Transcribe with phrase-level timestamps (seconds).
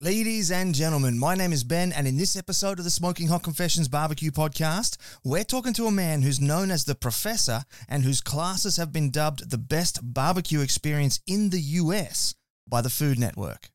[0.00, 3.42] Ladies and gentlemen, my name is Ben, and in this episode of the Smoking Hot
[3.42, 8.20] Confessions Barbecue Podcast, we're talking to a man who's known as the Professor and whose
[8.20, 12.36] classes have been dubbed the best barbecue experience in the US
[12.68, 13.72] by the Food Network.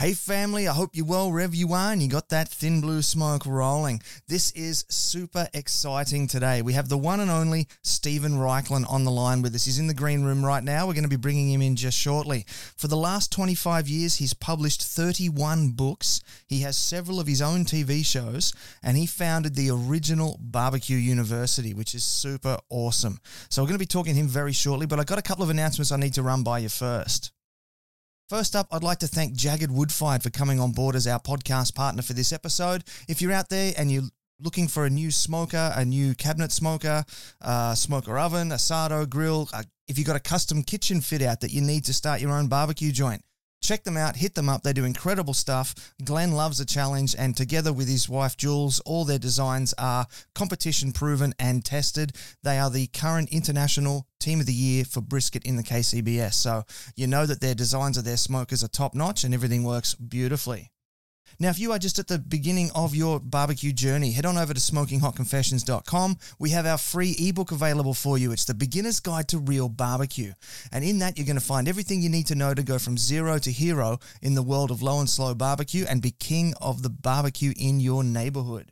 [0.00, 3.02] Hey family, I hope you're well wherever you are and you got that thin blue
[3.02, 4.00] smoke rolling.
[4.28, 6.62] This is super exciting today.
[6.62, 9.66] We have the one and only Steven Raichlen on the line with us.
[9.66, 10.86] He's in the green room right now.
[10.86, 12.46] We're going to be bringing him in just shortly.
[12.78, 16.22] For the last 25 years, he's published 31 books.
[16.46, 21.74] He has several of his own TV shows and he founded the original Barbecue University,
[21.74, 23.20] which is super awesome.
[23.50, 25.44] So we're going to be talking to him very shortly, but I got a couple
[25.44, 27.32] of announcements I need to run by you first.
[28.30, 31.74] First up, I'd like to thank Jagged Woodfired for coming on board as our podcast
[31.74, 32.84] partner for this episode.
[33.08, 34.04] If you're out there and you're
[34.40, 37.04] looking for a new smoker, a new cabinet smoker,
[37.40, 41.52] uh, smoker oven, asado grill, uh, if you've got a custom kitchen fit out that
[41.52, 43.20] you need to start your own barbecue joint,
[43.62, 44.62] Check them out, hit them up.
[44.62, 45.92] They do incredible stuff.
[46.04, 50.92] Glenn loves a challenge, and together with his wife Jules, all their designs are competition
[50.92, 52.12] proven and tested.
[52.42, 56.34] They are the current international team of the year for brisket in the KCBS.
[56.34, 56.64] So
[56.96, 60.70] you know that their designs of their smokers are top notch and everything works beautifully.
[61.42, 64.52] Now, if you are just at the beginning of your barbecue journey, head on over
[64.52, 66.18] to smokinghotconfessions.com.
[66.38, 68.30] We have our free ebook available for you.
[68.30, 70.34] It's the Beginner's Guide to Real Barbecue.
[70.70, 72.98] And in that, you're going to find everything you need to know to go from
[72.98, 76.82] zero to hero in the world of low and slow barbecue and be king of
[76.82, 78.70] the barbecue in your neighborhood.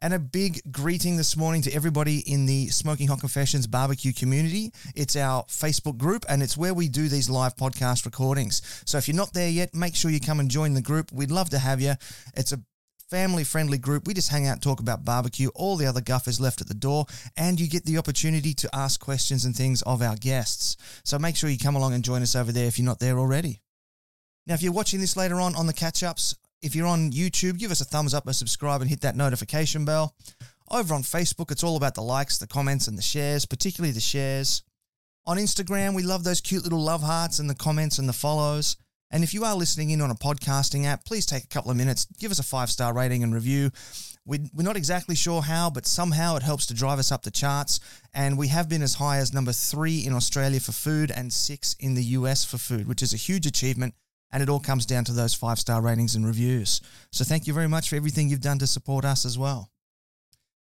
[0.00, 4.72] And a big greeting this morning to everybody in the Smoking Hot Confessions barbecue community.
[4.94, 8.62] It's our Facebook group and it's where we do these live podcast recordings.
[8.86, 11.10] So if you're not there yet, make sure you come and join the group.
[11.10, 11.94] We'd love to have you.
[12.36, 12.60] It's a
[13.10, 14.06] family friendly group.
[14.06, 15.48] We just hang out talk about barbecue.
[15.56, 18.70] All the other guff is left at the door, and you get the opportunity to
[18.72, 20.76] ask questions and things of our guests.
[21.04, 23.18] So make sure you come along and join us over there if you're not there
[23.18, 23.62] already.
[24.46, 27.58] Now, if you're watching this later on on the catch ups, if you're on YouTube,
[27.58, 30.14] give us a thumbs up, a subscribe, and hit that notification bell.
[30.70, 34.00] Over on Facebook, it's all about the likes, the comments, and the shares, particularly the
[34.00, 34.62] shares.
[35.26, 38.76] On Instagram, we love those cute little love hearts and the comments and the follows.
[39.10, 41.76] And if you are listening in on a podcasting app, please take a couple of
[41.76, 43.70] minutes, give us a five star rating and review.
[44.26, 47.80] We're not exactly sure how, but somehow it helps to drive us up the charts.
[48.12, 51.74] And we have been as high as number three in Australia for food and six
[51.80, 53.94] in the US for food, which is a huge achievement
[54.30, 56.80] and it all comes down to those five star ratings and reviews.
[57.12, 59.70] So thank you very much for everything you've done to support us as well.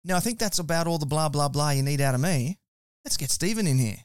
[0.05, 2.59] Now, I think that's about all the blah, blah, blah you need out of me.
[3.05, 3.99] Let's get Steven in here.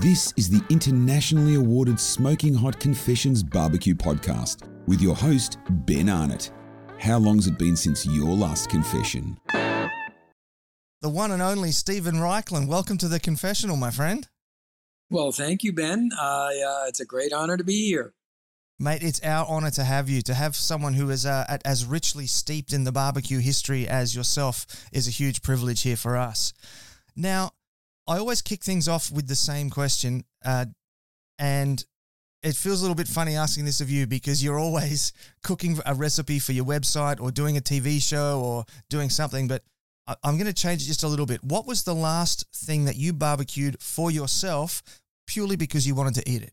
[0.00, 6.52] This is the internationally awarded Smoking Hot Confessions Barbecue Podcast with your host, Ben Arnott.
[6.98, 9.38] How long's it been since your last confession?
[11.00, 12.66] The one and only Steven Raichlen.
[12.66, 14.28] Welcome to the confessional, my friend.
[15.10, 16.10] Well, thank you, Ben.
[16.18, 16.50] Uh,
[16.86, 18.14] it's a great honor to be here.
[18.80, 20.22] Mate, it's our honor to have you.
[20.22, 24.66] To have someone who is uh, as richly steeped in the barbecue history as yourself
[24.92, 26.52] is a huge privilege here for us.
[27.16, 27.50] Now,
[28.06, 30.66] I always kick things off with the same question, uh,
[31.38, 31.84] and
[32.44, 35.94] it feels a little bit funny asking this of you because you're always cooking a
[35.94, 39.48] recipe for your website or doing a TV show or doing something.
[39.48, 39.64] But
[40.22, 41.44] I'm going to change it just a little bit.
[41.44, 44.82] What was the last thing that you barbecued for yourself
[45.26, 46.52] purely because you wanted to eat it?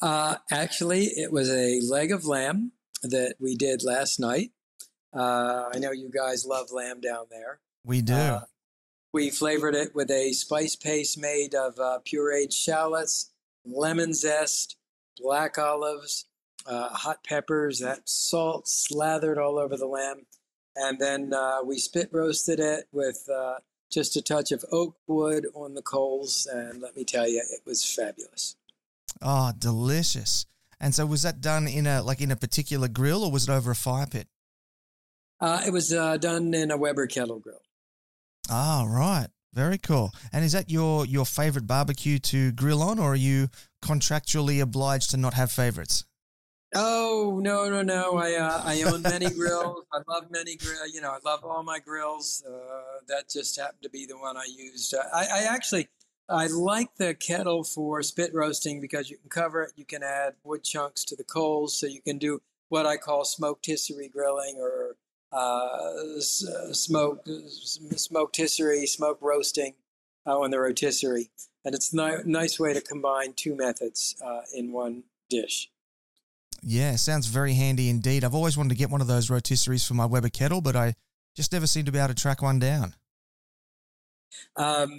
[0.00, 4.50] Uh, actually, it was a leg of lamb that we did last night.
[5.12, 7.60] Uh, I know you guys love lamb down there.
[7.84, 8.14] We do.
[8.14, 8.40] Uh,
[9.12, 13.30] we flavored it with a spice paste made of uh, pureed shallots,
[13.64, 14.76] lemon zest,
[15.16, 16.26] black olives,
[16.66, 20.26] uh, hot peppers, that salt slathered all over the lamb
[20.76, 23.56] and then uh, we spit roasted it with uh,
[23.90, 26.46] just a touch of oak wood on the coals.
[26.52, 28.56] And let me tell you, it was fabulous.
[29.22, 30.46] Oh, delicious!
[30.80, 33.52] And so, was that done in a like in a particular grill, or was it
[33.52, 34.28] over a fire pit?
[35.40, 37.60] Uh, it was uh, done in a Weber kettle grill.
[38.50, 39.28] Ah, right.
[39.52, 40.10] Very cool.
[40.32, 43.48] And is that your your favorite barbecue to grill on, or are you
[43.82, 46.04] contractually obliged to not have favorites?
[46.74, 48.16] Oh no no no!
[48.16, 49.84] I uh, I own many grills.
[49.92, 50.88] I love many grill.
[50.88, 52.42] You know, I love all my grills.
[52.46, 54.92] Uh, that just happened to be the one I used.
[54.94, 55.88] Uh, I, I actually
[56.28, 59.72] I like the kettle for spit roasting because you can cover it.
[59.76, 62.40] You can add wood chunks to the coals, so you can do
[62.70, 64.96] what I call smoked smoketisserie grilling or
[65.32, 69.74] uh, smoke smoketisserie smoke roasting
[70.26, 71.30] uh, on the rotisserie,
[71.64, 75.70] and it's a ni- nice way to combine two methods uh, in one dish.
[76.66, 78.24] Yeah, sounds very handy indeed.
[78.24, 80.94] I've always wanted to get one of those rotisseries for my Weber kettle, but I
[81.36, 82.94] just never seem to be able to track one down.
[84.56, 84.90] Um,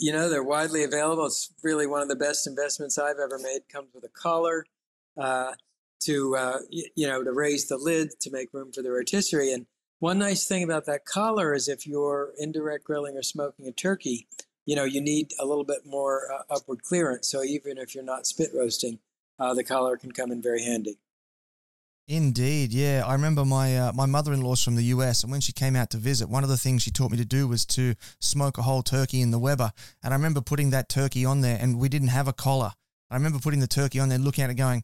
[0.00, 1.26] you know, they're widely available.
[1.26, 3.68] It's really one of the best investments I've ever made.
[3.68, 4.64] Comes with a collar
[5.16, 5.52] uh,
[6.02, 9.52] to, uh, you know, to raise the lid to make room for the rotisserie.
[9.52, 9.66] And
[9.98, 14.28] one nice thing about that collar is if you're indirect grilling or smoking a turkey,
[14.64, 17.28] you know, you need a little bit more uh, upward clearance.
[17.28, 19.00] So even if you're not spit roasting,
[19.40, 20.98] uh, the collar can come in very handy.
[22.08, 23.04] Indeed, yeah.
[23.06, 25.76] I remember my uh, my mother in law's from the US, and when she came
[25.76, 28.58] out to visit, one of the things she taught me to do was to smoke
[28.58, 29.70] a whole turkey in the Weber.
[30.02, 32.72] And I remember putting that turkey on there, and we didn't have a collar.
[33.10, 34.82] I remember putting the turkey on there, looking at it, going,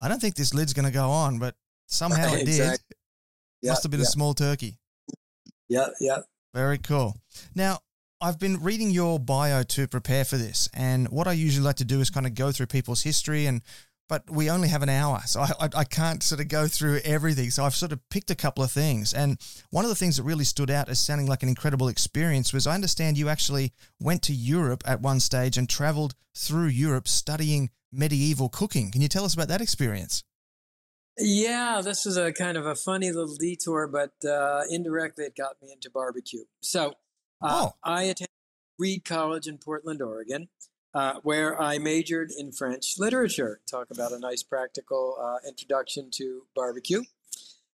[0.00, 1.56] "I don't think this lid's going to go on," but
[1.86, 2.48] somehow it did.
[2.48, 2.96] Exactly.
[3.60, 4.78] Yeah, Must have been yeah, a small turkey.
[5.68, 6.18] yeah, yeah.
[6.54, 7.16] Very cool.
[7.56, 7.80] Now,
[8.20, 11.84] I've been reading your bio to prepare for this, and what I usually like to
[11.84, 13.62] do is kind of go through people's history and.
[14.08, 17.00] But we only have an hour, so I, I, I can't sort of go through
[17.04, 17.50] everything.
[17.50, 19.12] So I've sort of picked a couple of things.
[19.12, 19.38] And
[19.70, 22.66] one of the things that really stood out as sounding like an incredible experience was
[22.66, 27.68] I understand you actually went to Europe at one stage and traveled through Europe studying
[27.92, 28.90] medieval cooking.
[28.90, 30.24] Can you tell us about that experience?
[31.18, 35.60] Yeah, this was a kind of a funny little detour, but uh, indirectly it got
[35.60, 36.44] me into barbecue.
[36.62, 36.94] So
[37.42, 37.72] uh, Oh.
[37.82, 38.28] I attended
[38.78, 40.48] Reed College in Portland, Oregon,
[40.98, 43.60] uh, where I majored in French literature.
[43.70, 47.04] Talk about a nice practical uh, introduction to barbecue.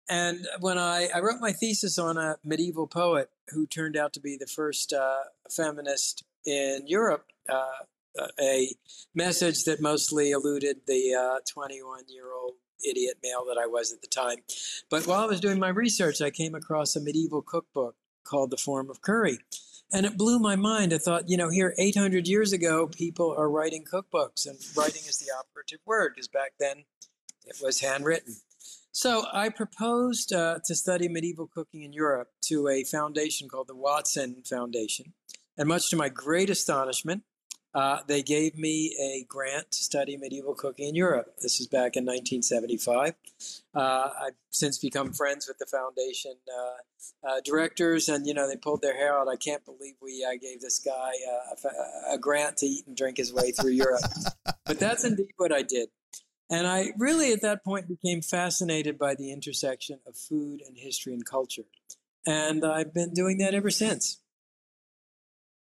[0.07, 4.19] And when I, I wrote my thesis on a medieval poet who turned out to
[4.19, 8.75] be the first uh, feminist in Europe, uh, a
[9.15, 12.53] message that mostly eluded the 21 year old
[12.87, 14.37] idiot male that I was at the time.
[14.91, 18.57] But while I was doing my research, I came across a medieval cookbook called The
[18.57, 19.39] Forme of Cury.
[19.91, 20.93] And it blew my mind.
[20.93, 25.19] I thought, you know, here 800 years ago, people are writing cookbooks, and writing is
[25.19, 26.83] the operative word because back then
[27.45, 28.37] it was handwritten.
[28.91, 33.75] So I proposed uh, to study medieval cooking in Europe to a foundation called the
[33.75, 35.13] Watson Foundation.
[35.57, 37.23] And much to my great astonishment,
[37.75, 41.35] uh, they gave me a grant to study medieval cooking in Europe.
[41.41, 43.15] This was back in 1975.
[43.75, 48.55] Uh, I've since become friends with the foundation uh, uh, directors, and you know they
[48.55, 49.27] pulled their hair out.
[49.27, 51.69] I can't believe we uh, gave this guy uh,
[52.11, 54.03] a, a grant to eat and drink his way through Europe.
[54.65, 55.89] but that's indeed what I did.
[56.49, 61.13] And I really, at that point, became fascinated by the intersection of food and history
[61.13, 61.63] and culture.
[62.25, 64.21] And I've been doing that ever since.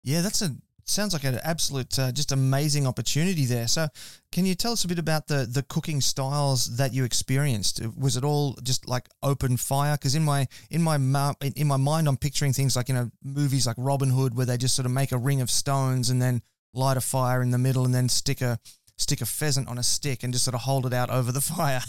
[0.04, 3.66] Yeah, that's a sounds like an absolute uh, just amazing opportunity there.
[3.68, 3.88] So,
[4.32, 7.80] can you tell us a bit about the the cooking styles that you experienced?
[7.96, 9.96] Was it all just like open fire?
[9.96, 10.96] Because in my in my
[11.56, 14.56] in my mind, I'm picturing things like you know movies like Robin Hood, where they
[14.56, 16.42] just sort of make a ring of stones and then
[16.72, 18.58] light a fire in the middle and then stick a
[18.96, 21.40] stick a pheasant on a stick and just sort of hold it out over the
[21.54, 21.82] fire.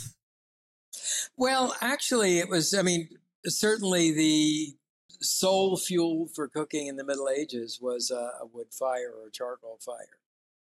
[1.37, 3.09] Well, actually, it was, I mean,
[3.45, 4.75] certainly the
[5.21, 9.31] sole fuel for cooking in the Middle Ages was uh, a wood fire or a
[9.31, 10.19] charcoal fire.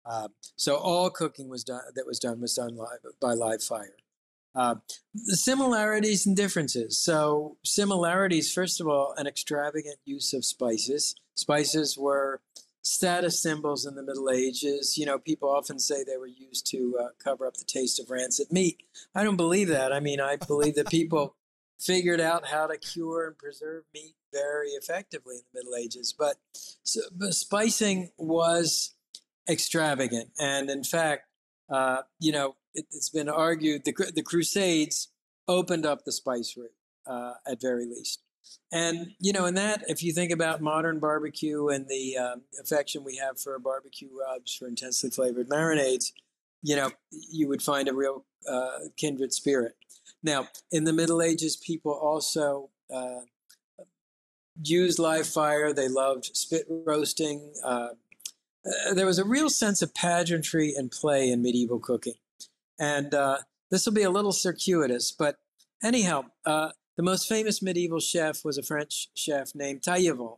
[0.06, 3.96] Uh, so all cooking was done that was done was done live by live fire.
[4.54, 4.76] Uh,
[5.16, 7.00] similarities and differences.
[7.00, 11.16] So similarities, first of all, an extravagant use of spices.
[11.36, 12.42] Spices were
[12.82, 14.98] status symbols in the Middle Ages.
[14.98, 18.10] You know, people often say they were used to uh, cover up the taste of
[18.10, 18.84] rancid meat.
[19.16, 19.94] I don't believe that.
[19.94, 21.36] I mean, I believe that people
[21.82, 26.14] figured out how to cure and preserve meat very effectively in the Middle Ages.
[26.18, 28.94] But, so, but spicing was
[29.50, 31.24] extravagant, and in fact,
[31.70, 35.10] uh, you know, it, has been argued the the Crusades
[35.48, 36.72] opened up the spice route
[37.08, 38.22] uh, at very least.
[38.72, 43.04] And you know, in that, if you think about modern barbecue and the um, affection
[43.04, 46.12] we have for barbecue rubs, for intensely flavored marinades,
[46.62, 49.76] you know, you would find a real uh, kindred spirit.
[50.24, 53.22] Now, in the Middle Ages, people also uh,
[54.62, 55.74] used live fire.
[55.74, 57.54] They loved spit roasting.
[57.64, 57.90] Uh,
[58.94, 62.14] there was a real sense of pageantry and play in medieval cooking.
[62.80, 65.38] And uh, this will be a little circuitous, but
[65.84, 70.38] anyhow, uh, the most famous medieval chef was a French chef named Taillevent.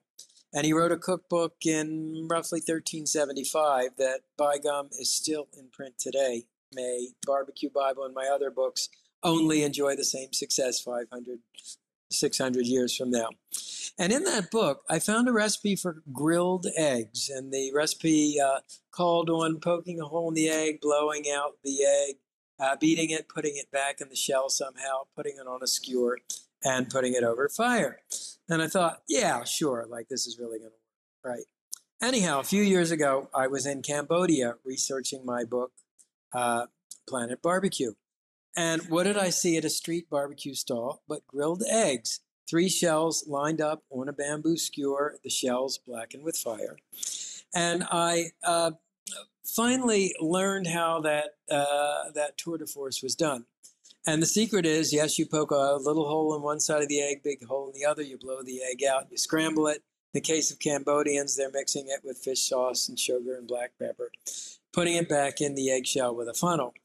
[0.54, 5.96] And he wrote a cookbook in roughly 1375 that, by gum, is still in print
[5.98, 6.44] today.
[6.76, 8.90] May Barbecue Bible and my other books
[9.24, 11.40] only enjoy the same success 500,
[12.12, 13.30] 600 years from now.
[13.98, 17.30] And in that book, I found a recipe for grilled eggs.
[17.30, 18.60] And the recipe uh,
[18.92, 22.16] called on poking a hole in the egg, blowing out the egg,
[22.60, 26.20] uh, beating it, putting it back in the shell somehow, putting it on a skewer,
[26.64, 28.00] and putting it over fire.
[28.50, 31.46] And I thought, yeah, sure, like this is really going to work, right?
[32.02, 35.72] Anyhow, a few years ago, I was in Cambodia researching my book,
[36.34, 36.66] uh,
[37.08, 37.94] Planet Barbecue.
[38.56, 42.20] And what did I see at a street barbecue stall but grilled eggs?
[42.48, 46.78] Three shells lined up on a bamboo skewer, the shells blackened with fire.
[47.56, 48.72] And I uh,
[49.44, 53.46] finally learned how that, uh, that tour de force was done.
[54.06, 57.02] And the secret is yes, you poke a little hole in one side of the
[57.02, 59.82] egg, big hole in the other, you blow the egg out, you scramble it.
[60.14, 63.72] In the case of Cambodians, they're mixing it with fish sauce and sugar and black
[63.80, 64.12] pepper,
[64.72, 66.76] putting it back in the eggshell with a funnel.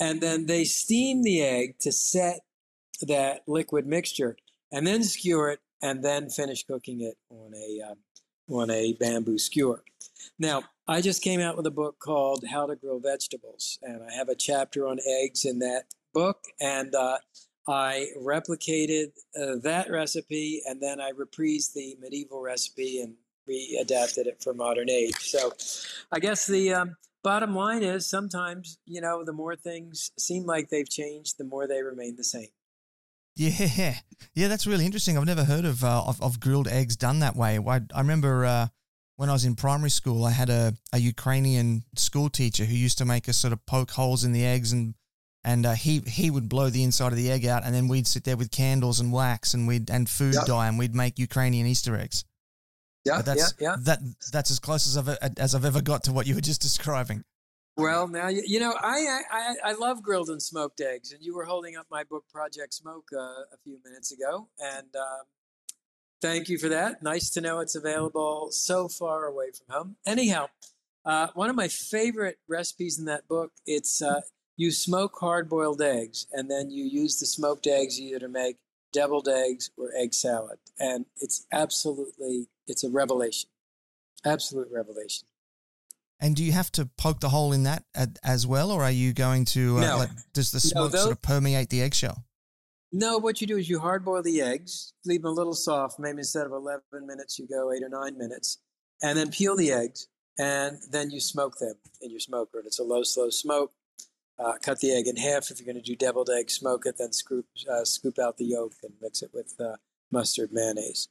[0.00, 2.40] And then they steam the egg to set
[3.02, 4.36] that liquid mixture
[4.72, 9.36] and then skewer it and then finish cooking it on a, uh, on a bamboo
[9.38, 9.84] skewer.
[10.38, 14.14] Now, I just came out with a book called How to Grill Vegetables, and I
[14.14, 17.18] have a chapter on eggs in that book, and uh,
[17.68, 23.14] I replicated uh, that recipe, and then I reprised the medieval recipe and
[23.48, 25.16] readapted it for modern age.
[25.18, 25.52] So,
[26.10, 30.70] I guess the um, bottom line is sometimes you know the more things seem like
[30.70, 32.48] they've changed, the more they remain the same.
[33.36, 33.94] Yeah,
[34.34, 35.16] yeah, that's really interesting.
[35.16, 37.58] I've never heard of uh, of, of, grilled eggs done that way.
[37.58, 38.66] I, I remember uh,
[39.16, 42.98] when I was in primary school, I had a, a Ukrainian school teacher who used
[42.98, 44.94] to make us sort of poke holes in the eggs and
[45.48, 48.06] and uh, he he would blow the inside of the egg out, and then we'd
[48.06, 50.44] sit there with candles and wax and we'd and food yep.
[50.44, 52.26] dye, and we'd make Ukrainian Easter eggs.
[53.06, 53.76] Yeah, that's, yeah, yeah.
[53.80, 54.00] That
[54.30, 57.24] that's as close as I've as I've ever got to what you were just describing.
[57.78, 61.34] Well, now you, you know I, I I love grilled and smoked eggs, and you
[61.34, 65.24] were holding up my book Project Smoke uh, a few minutes ago, and um,
[66.20, 67.02] thank you for that.
[67.02, 69.96] Nice to know it's available so far away from home.
[70.04, 70.48] Anyhow,
[71.06, 74.20] uh, one of my favorite recipes in that book it's uh,
[74.58, 78.56] you smoke hard boiled eggs and then you use the smoked eggs either to make
[78.92, 80.58] deviled eggs or egg salad.
[80.78, 83.48] And it's absolutely it's a revelation.
[84.26, 85.28] Absolute revelation.
[86.20, 87.84] And do you have to poke the hole in that
[88.24, 90.06] as well or are you going to uh, no.
[90.34, 92.24] does the smoke no, those, sort of permeate the eggshell?
[92.90, 96.00] No what you do is you hard boil the eggs leave them a little soft
[96.00, 98.58] maybe instead of 11 minutes you go 8 or 9 minutes
[99.02, 102.58] and then peel the eggs and then you smoke them in your smoker.
[102.58, 103.72] And it's a low slow smoke
[104.38, 105.50] uh, cut the egg in half.
[105.50, 108.44] If you're going to do deviled egg, smoke it, then scoop, uh, scoop out the
[108.44, 109.76] yolk and mix it with uh,
[110.10, 111.08] mustard mayonnaise.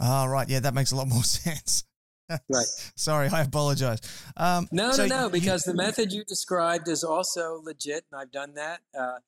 [0.00, 0.48] Oh, right.
[0.48, 1.84] Yeah, that makes a lot more sense.
[2.30, 2.66] right.
[2.94, 4.00] Sorry, I apologize.
[4.36, 8.20] Um, no, so no, no, because you, the method you described is also legit, and
[8.20, 8.80] I've done that.
[8.98, 9.18] Uh,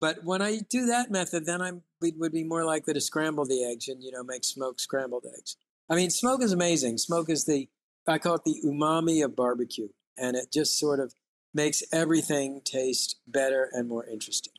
[0.00, 3.64] but when I do that method, then I would be more likely to scramble the
[3.64, 5.56] eggs and you know make smoked scrambled eggs.
[5.90, 6.98] I mean, smoke is amazing.
[6.98, 7.68] Smoke is the
[8.06, 11.14] I call it the umami of barbecue, and it just sort of
[11.54, 14.52] makes everything taste better and more interesting.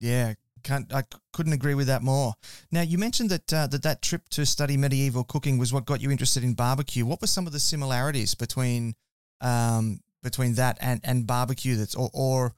[0.00, 2.34] Yeah, can't, I couldn't agree with that more.
[2.72, 6.00] Now, you mentioned that, uh, that that trip to study medieval cooking was what got
[6.00, 7.04] you interested in barbecue.
[7.04, 8.94] What were some of the similarities between
[9.40, 11.76] um, between that and, and barbecue?
[11.76, 12.54] That's or, or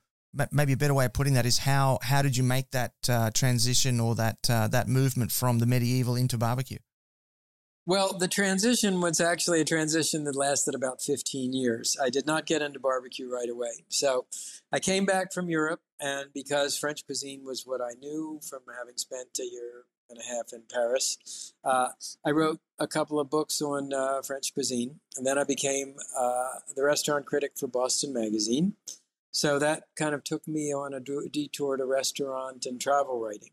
[0.53, 3.31] maybe a better way of putting that is how how did you make that uh,
[3.31, 6.79] transition or that uh, that movement from the medieval into barbecue?
[7.89, 11.97] Well, the transition was actually a transition that lasted about 15 years.
[12.03, 13.85] I did not get into barbecue right away.
[13.89, 14.27] So
[14.73, 18.97] I came back from Europe, and because French cuisine was what I knew from having
[18.97, 21.91] spent a year and a half in Paris, uh,
[22.25, 24.99] I wrote a couple of books on uh, French cuisine.
[25.17, 28.75] And then I became uh, the restaurant critic for Boston Magazine.
[29.31, 33.51] So that kind of took me on a detour to restaurant and travel writing.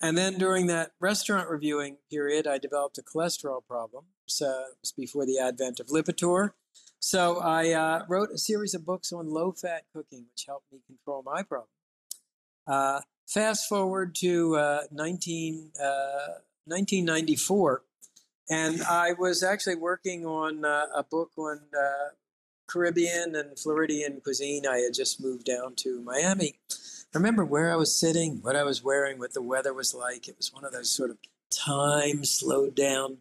[0.00, 4.04] And then during that restaurant reviewing period, I developed a cholesterol problem.
[4.26, 6.52] So it was before the advent of Lipitor.
[7.00, 10.80] So I uh, wrote a series of books on low fat cooking, which helped me
[10.86, 11.68] control my problem.
[12.66, 15.72] Uh, fast forward to uh, 19,
[16.66, 17.80] 1994, uh,
[18.54, 22.10] and I was actually working on uh, a book on uh,
[22.68, 24.66] Caribbean and Floridian cuisine.
[24.66, 26.58] I had just moved down to Miami.
[27.12, 30.28] Remember where I was sitting, what I was wearing, what the weather was like.
[30.28, 31.18] It was one of those sort of
[31.50, 33.18] time slowed down.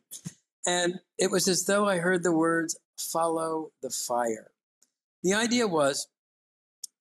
[0.66, 4.52] And it was as though I heard the words, follow the fire.
[5.24, 6.08] The idea was,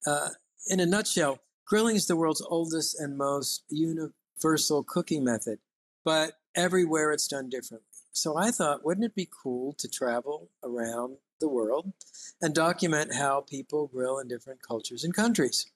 [0.06, 0.28] uh,
[0.68, 5.58] in a nutshell, grilling is the world's oldest and most universal cooking method,
[6.04, 7.84] but everywhere it's done differently.
[8.12, 11.92] So I thought, wouldn't it be cool to travel around the world
[12.40, 15.66] and document how people grill in different cultures and countries?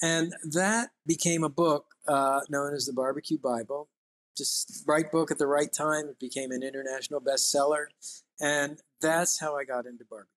[0.00, 3.88] And that became a book uh, known as the Barbecue Bible.
[4.36, 6.06] Just right book at the right time.
[6.08, 7.86] It became an international bestseller,
[8.40, 10.30] and that's how I got into barbecue.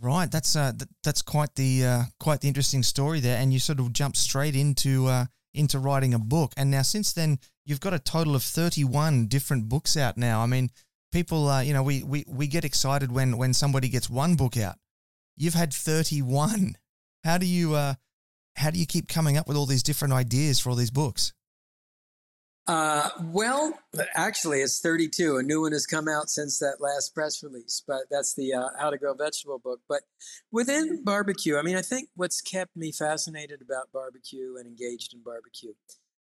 [0.00, 3.58] Right, that's uh, th- that's quite the uh, quite the interesting story there, and you
[3.58, 6.52] sort of jumped straight into uh, into writing a book.
[6.56, 10.40] And now, since then, you've got a total of thirty one different books out now.
[10.40, 10.70] I mean,
[11.10, 14.56] people, uh, you know, we, we we get excited when when somebody gets one book
[14.56, 14.76] out.
[15.36, 16.76] You've had thirty one.
[17.24, 17.94] How do you uh,
[18.58, 21.32] how do you keep coming up with all these different ideas for all these books?
[22.68, 23.72] Uh, well,
[24.14, 25.38] actually, it's 32.
[25.38, 28.68] A new one has come out since that last press release, but that's the uh,
[28.78, 29.80] How to Grow Vegetable book.
[29.88, 30.02] But
[30.52, 35.22] within barbecue, I mean, I think what's kept me fascinated about barbecue and engaged in
[35.22, 35.72] barbecue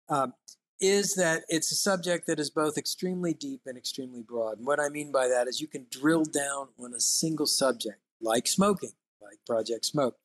[0.10, 0.34] um,
[0.80, 4.58] is that it's a subject that is both extremely deep and extremely broad.
[4.58, 8.00] And what I mean by that is you can drill down on a single subject,
[8.20, 8.94] like smoking,
[9.32, 10.16] like Project Smoke.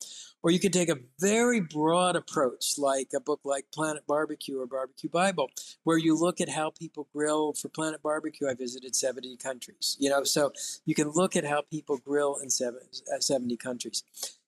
[0.43, 4.67] Or you can take a very broad approach, like a book like Planet Barbecue or
[4.67, 5.49] Barbecue Bible,
[5.83, 7.53] where you look at how people grill.
[7.53, 9.97] For Planet Barbecue, I visited 70 countries.
[9.99, 10.51] You know, so
[10.85, 14.03] you can look at how people grill in 70 countries.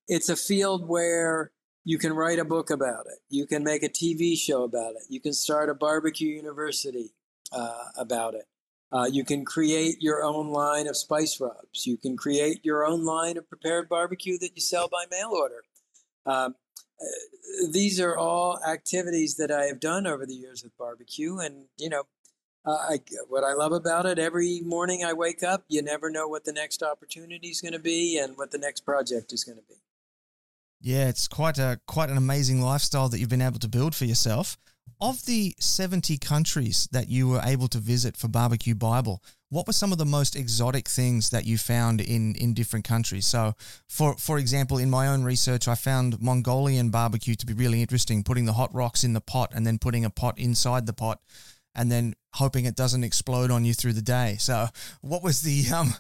[0.08, 1.52] It's a field where
[1.86, 3.20] you can write a book about it.
[3.30, 5.04] You can make a TV show about it.
[5.10, 7.14] You can start a barbecue university
[7.52, 8.46] uh, about it.
[8.92, 11.86] Uh, you can create your own line of spice rubs.
[11.86, 15.64] You can create your own line of prepared barbecue that you sell by mail order.
[16.26, 16.56] Um,
[17.00, 21.66] uh, these are all activities that I have done over the years with barbecue, and
[21.78, 22.04] you know,
[22.66, 24.20] uh, I, what I love about it.
[24.20, 27.80] Every morning I wake up, you never know what the next opportunity is going to
[27.80, 29.76] be and what the next project is going to be.
[30.82, 34.06] Yeah, it's quite a quite an amazing lifestyle that you've been able to build for
[34.06, 34.58] yourself.
[35.02, 39.74] Of the 70 countries that you were able to visit for Barbecue Bible, what were
[39.74, 43.26] some of the most exotic things that you found in in different countries?
[43.26, 43.56] So,
[43.88, 48.24] for for example, in my own research, I found Mongolian barbecue to be really interesting,
[48.24, 51.20] putting the hot rocks in the pot and then putting a pot inside the pot
[51.76, 54.38] and then hoping it doesn't explode on you through the day.
[54.40, 54.68] So,
[55.02, 55.94] what was the um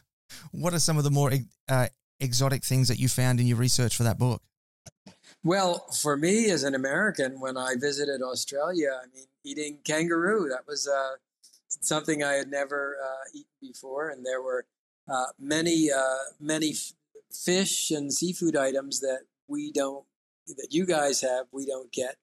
[0.52, 1.32] what are some of the more
[1.68, 1.88] uh,
[2.20, 4.44] exotic things that you found in your research for that book?
[5.44, 10.68] Well, for me as an American, when I visited Australia, I mean, eating kangaroo, that
[10.68, 11.16] was uh,
[11.68, 14.10] something I had never uh, eaten before.
[14.10, 14.66] And there were
[15.08, 16.92] uh, many, uh, many f-
[17.32, 20.04] fish and seafood items that we don't,
[20.48, 22.18] that you guys have, we don't get.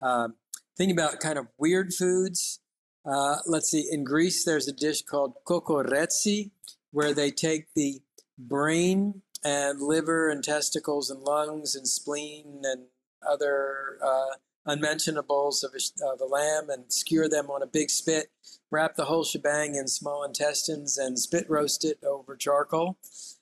[0.00, 0.36] Um,
[0.78, 2.60] thinking about kind of weird foods.
[3.04, 6.50] Uh, let's see, in Greece, there's a dish called kokoretsi,
[6.90, 8.00] where they take the
[8.38, 12.86] brain and liver and testicles and lungs and spleen and
[13.26, 14.34] other uh,
[14.66, 18.26] unmentionables of a, of a lamb and skewer them on a big spit,
[18.72, 22.98] wrap the whole shebang in small intestines and spit roast it over charcoal.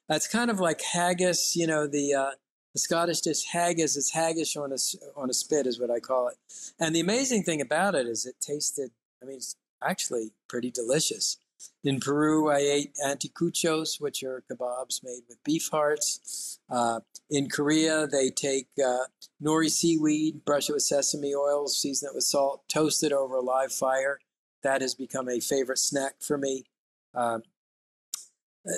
[0.07, 2.31] That's kind of like haggis, you know, the uh,
[2.75, 4.77] the Scottish dish haggis is haggis on a
[5.17, 6.37] on a spit is what I call it.
[6.79, 8.91] And the amazing thing about it is it tasted.
[9.23, 11.39] I mean, it's actually pretty delicious.
[11.83, 16.59] In Peru, I ate anticuchos, which are kebabs made with beef hearts.
[16.71, 17.01] Uh,
[17.31, 19.05] in Korea, they take uh,
[19.43, 23.41] nori seaweed, brush it with sesame oil, season it with salt, toast it over a
[23.41, 24.19] live fire.
[24.63, 26.65] That has become a favorite snack for me.
[27.15, 27.43] Um,
[28.67, 28.73] uh,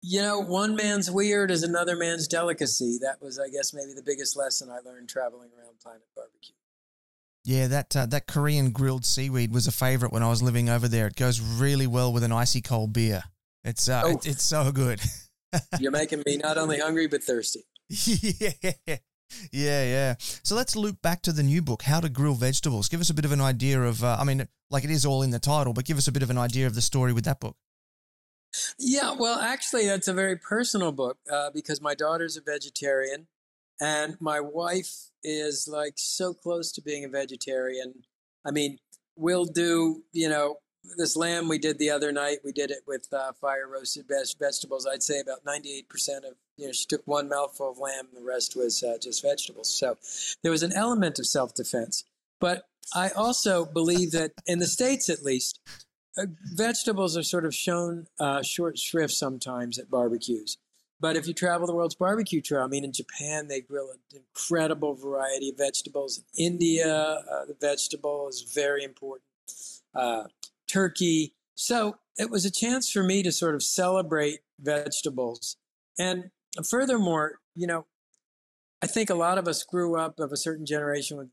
[0.00, 2.98] you know, one man's weird is another man's delicacy.
[3.00, 6.54] That was, I guess, maybe the biggest lesson I learned traveling around Planet Barbecue.
[7.44, 10.86] Yeah, that uh, that Korean grilled seaweed was a favorite when I was living over
[10.86, 11.08] there.
[11.08, 13.24] It goes really well with an icy cold beer.
[13.64, 14.10] It's uh, oh.
[14.10, 15.00] it, it's so good.
[15.80, 17.64] You're making me not only hungry but thirsty.
[17.88, 18.52] yeah.
[19.50, 20.14] Yeah, yeah.
[20.18, 22.88] So let's loop back to the new book, How to Grill Vegetables.
[22.88, 25.22] Give us a bit of an idea of, uh, I mean, like it is all
[25.22, 27.24] in the title, but give us a bit of an idea of the story with
[27.24, 27.56] that book.
[28.78, 33.26] Yeah, well, actually, that's a very personal book uh, because my daughter's a vegetarian
[33.80, 34.92] and my wife
[35.24, 37.94] is like so close to being a vegetarian.
[38.44, 38.78] I mean,
[39.16, 40.56] we'll do, you know,
[40.96, 44.86] this lamb we did the other night, we did it with uh, fire roasted vegetables.
[44.86, 45.84] I'd say about 98%
[46.18, 49.72] of, you know, she took one mouthful of lamb the rest was uh, just vegetables.
[49.72, 49.96] So
[50.42, 52.04] there was an element of self defense.
[52.40, 55.60] But I also believe that in the States, at least,
[56.18, 60.58] uh, vegetables are sort of shown uh, short shrift sometimes at barbecues.
[61.02, 63.98] But if you travel the world's barbecue trail, I mean, in Japan, they grill an
[64.14, 66.22] incredible variety of vegetables.
[66.36, 66.94] In India,
[67.28, 69.24] uh, the vegetable is very important.
[69.94, 70.24] Uh,
[70.68, 71.34] turkey.
[71.56, 75.56] So it was a chance for me to sort of celebrate vegetables.
[75.98, 76.30] And
[76.70, 77.86] furthermore, you know,
[78.80, 81.28] I think a lot of us grew up of a certain generation with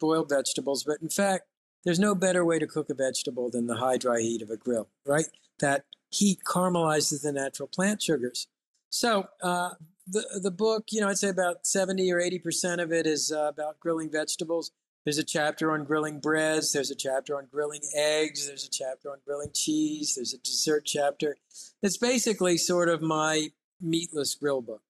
[0.00, 1.44] boiled vegetables, but in fact,
[1.84, 4.56] there's no better way to cook a vegetable than the high dry heat of a
[4.56, 5.26] grill, right?
[5.60, 8.48] That heat caramelizes the natural plant sugars.
[8.94, 9.70] So uh,
[10.06, 13.32] the the book, you know, I'd say about seventy or eighty percent of it is
[13.32, 14.70] uh, about grilling vegetables.
[15.04, 16.72] There's a chapter on grilling breads.
[16.72, 18.46] There's a chapter on grilling eggs.
[18.46, 20.14] There's a chapter on grilling cheese.
[20.14, 21.36] There's a dessert chapter.
[21.82, 23.48] It's basically sort of my
[23.80, 24.82] meatless grill book.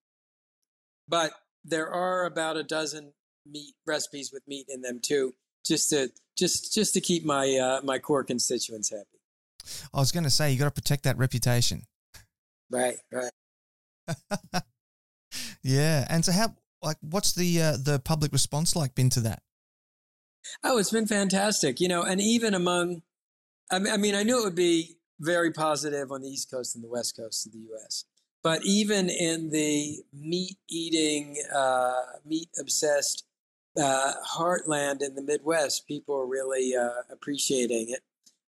[1.08, 1.32] But
[1.64, 3.14] there are about a dozen
[3.50, 5.32] meat recipes with meat in them too,
[5.64, 9.18] just to just just to keep my uh, my core constituents happy.
[9.94, 11.84] I was going to say you got to protect that reputation.
[12.70, 13.32] Right, right.
[15.62, 19.42] yeah, and so how like what's the uh, the public response like been to that?
[20.62, 21.80] Oh, it's been fantastic.
[21.80, 23.02] You know, and even among,
[23.70, 26.88] I mean, I, knew it would be very positive on the East Coast and the
[26.88, 28.04] West Coast of the U.S.
[28.42, 31.94] But even in the meat eating, uh,
[32.26, 33.24] meat obsessed
[33.80, 38.00] uh, heartland in the Midwest, people are really uh, appreciating it.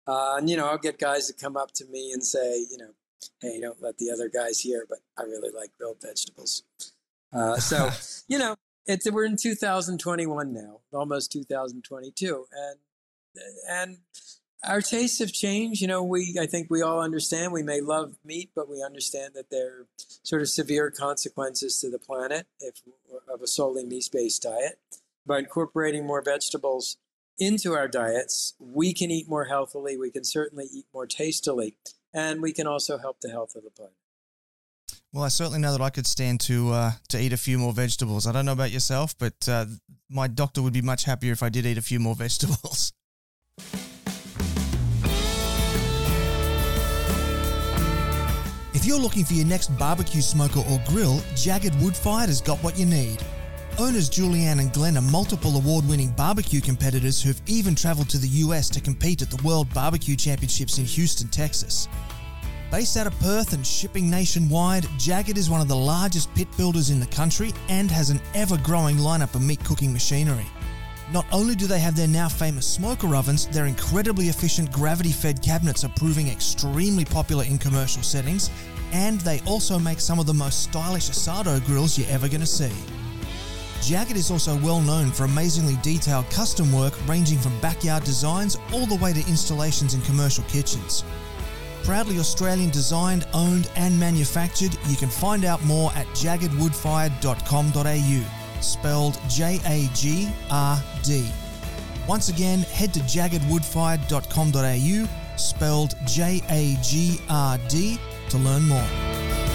[0.06, 2.76] Uh, and, you know, I'll get guys to come up to me and say, you
[2.78, 2.90] know,
[3.40, 6.62] hey, don't let the other guys hear, but I really like grilled vegetables.
[7.32, 7.90] Uh, so,
[8.28, 12.78] you know, it's we're in 2021 now, almost 2022, and
[13.68, 13.98] and
[14.64, 15.80] our tastes have changed.
[15.80, 19.34] You know, we I think we all understand we may love meat, but we understand
[19.34, 19.86] that there are
[20.22, 22.82] sort of severe consequences to the planet if
[23.32, 24.78] of a solely meat-based diet.
[25.26, 26.98] By incorporating more vegetables
[27.38, 29.96] into our diets, we can eat more healthily.
[29.96, 31.76] We can certainly eat more tastily,
[32.16, 33.92] and we can also help the health of the planet.
[35.12, 37.72] Well, I certainly know that I could stand to uh, to eat a few more
[37.72, 38.26] vegetables.
[38.26, 39.66] I don't know about yourself, but uh,
[40.10, 42.92] my doctor would be much happier if I did eat a few more vegetables.
[48.76, 52.78] If you're looking for your next barbecue smoker or grill, Jagged Woodfired has got what
[52.78, 53.18] you need.
[53.78, 58.28] Owners Julianne and Glenn are multiple award winning barbecue competitors who've even traveled to the
[58.28, 61.86] US to compete at the World Barbecue Championships in Houston, Texas.
[62.70, 66.88] Based out of Perth and shipping nationwide, Jagged is one of the largest pit builders
[66.88, 70.46] in the country and has an ever growing lineup of meat cooking machinery.
[71.12, 75.42] Not only do they have their now famous smoker ovens, their incredibly efficient gravity fed
[75.42, 78.50] cabinets are proving extremely popular in commercial settings,
[78.92, 82.46] and they also make some of the most stylish asado grills you're ever going to
[82.46, 82.72] see.
[83.82, 88.86] Jagged is also well known for amazingly detailed custom work ranging from backyard designs all
[88.86, 91.04] the way to installations in commercial kitchens.
[91.84, 99.60] Proudly Australian designed, owned, and manufactured, you can find out more at jaggedwoodfired.com.au spelled J
[99.66, 101.30] A G R D.
[102.08, 107.98] Once again, head to jaggedwoodfired.com.au, spelled J A G R D,
[108.30, 109.45] to learn more.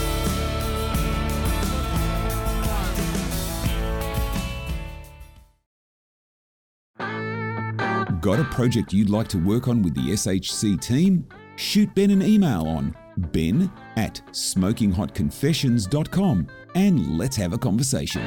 [8.22, 11.28] Got a project you'd like to work on with the SHC team?
[11.56, 18.22] Shoot Ben an email on ben at smokinghotconfessions.com and let's have a conversation.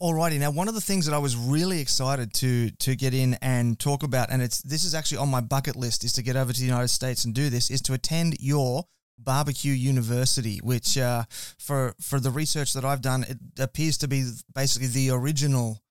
[0.00, 3.34] Alrighty, now one of the things that I was really excited to to get in
[3.42, 6.36] and talk about, and it's this is actually on my bucket list, is to get
[6.36, 8.84] over to the United States and do this, is to attend your
[9.18, 11.24] barbecue university, which uh,
[11.58, 15.82] for for the research that I've done, it appears to be basically the original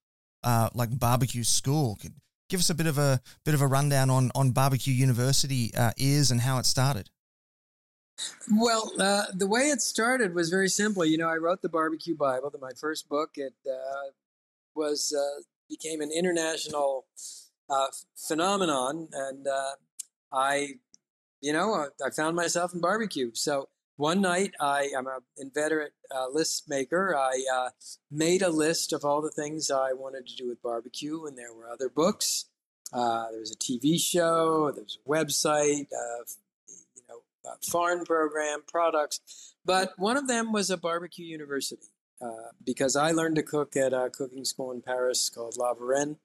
[0.46, 1.98] uh, like barbecue school.
[2.50, 5.92] Give us a bit of a bit of a rundown on on barbecue university uh,
[5.98, 7.10] is and how it started.
[8.52, 11.06] Well, uh, the way it started was very simple.
[11.06, 13.32] You know, I wrote the Barbecue Bible, my first book.
[13.36, 14.12] It uh,
[14.76, 17.06] was uh, became an international
[17.70, 19.76] uh, phenomenon, and uh,
[20.34, 20.74] I,
[21.42, 23.32] you know, uh, I found myself in barbecue.
[23.34, 25.92] So one night, I am an inveterate
[26.32, 27.16] list maker.
[27.18, 27.70] I
[28.10, 31.54] made a list of all the things I wanted to do with barbecue, and there
[31.54, 32.46] were other books.
[32.94, 34.72] there was a TV show.
[34.72, 36.24] There was a website uh,
[37.70, 39.54] farm program, products.
[39.66, 41.88] But one of them was a barbecue university
[42.22, 46.18] uh, because I learned to cook at a cooking school in Paris called La Varenne.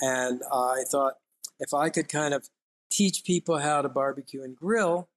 [0.00, 1.14] And I thought
[1.58, 2.48] if I could kind of
[2.90, 5.08] teach people how to barbecue and grill,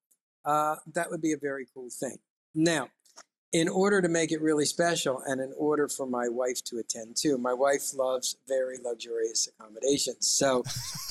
[0.45, 2.17] uh, that would be a very cool thing.
[2.53, 2.89] Now,
[3.53, 7.17] in order to make it really special and in order for my wife to attend
[7.17, 10.27] too, my wife loves very luxurious accommodations.
[10.27, 10.63] So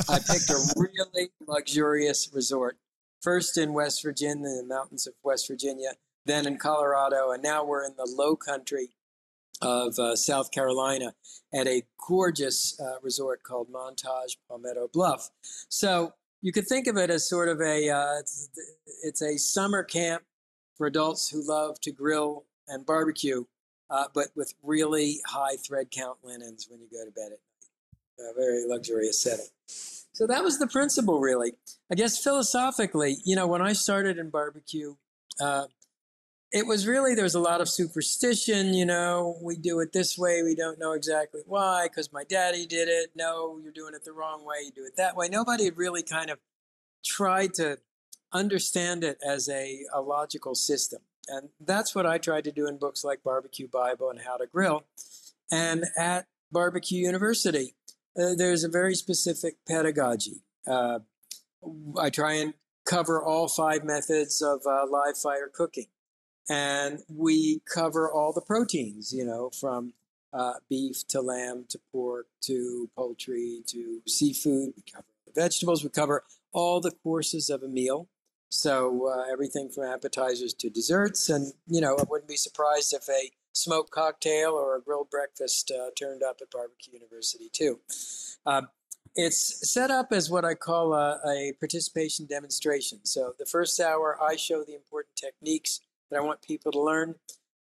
[0.08, 2.78] I picked a really luxurious resort
[3.20, 5.90] first in West Virginia, in the mountains of West Virginia,
[6.24, 8.88] then in Colorado, and now we're in the low country
[9.62, 11.12] of uh, South Carolina
[11.52, 15.28] at a gorgeous uh, resort called Montage Palmetto Bluff.
[15.68, 18.48] So you could think of it as sort of a uh, it's,
[19.03, 20.22] it's, a summer camp
[20.76, 23.44] for adults who love to grill and barbecue,
[23.90, 28.31] uh, but with really high thread count linens when you go to bed at night.
[28.31, 29.46] A very luxurious setting.
[29.66, 31.55] So that was the principle, really.
[31.90, 34.96] I guess philosophically, you know, when I started in barbecue,
[35.40, 35.66] uh,
[36.52, 38.74] it was really there was a lot of superstition.
[38.74, 42.66] You know, we do it this way, we don't know exactly why because my daddy
[42.66, 43.10] did it.
[43.14, 44.56] No, you're doing it the wrong way.
[44.64, 45.28] You do it that way.
[45.28, 46.38] Nobody really kind of
[47.04, 47.78] tried to
[48.32, 51.00] understand it as a, a logical system.
[51.28, 54.46] And that's what I tried to do in books like Barbecue Bible and How to
[54.46, 54.84] Grill.
[55.50, 57.74] And at Barbecue University,
[58.20, 60.42] uh, there's a very specific pedagogy.
[60.66, 61.00] Uh,
[61.98, 65.86] I try and cover all five methods of uh, live fire cooking.
[66.50, 69.94] And we cover all the proteins, you know, from
[70.32, 74.72] uh, beef to lamb to pork to poultry to seafood.
[74.76, 75.84] We cover vegetables.
[75.84, 78.08] We cover all the courses of a meal.
[78.48, 83.08] So uh, everything from appetizers to desserts, and you know, I wouldn't be surprised if
[83.08, 87.78] a smoked cocktail or a grilled breakfast uh, turned up at Barbecue University too.
[88.44, 88.68] Um,
[89.14, 93.00] it's set up as what I call a, a, participation demonstration.
[93.04, 97.14] So the first hour, I show the important techniques that I want people to learn.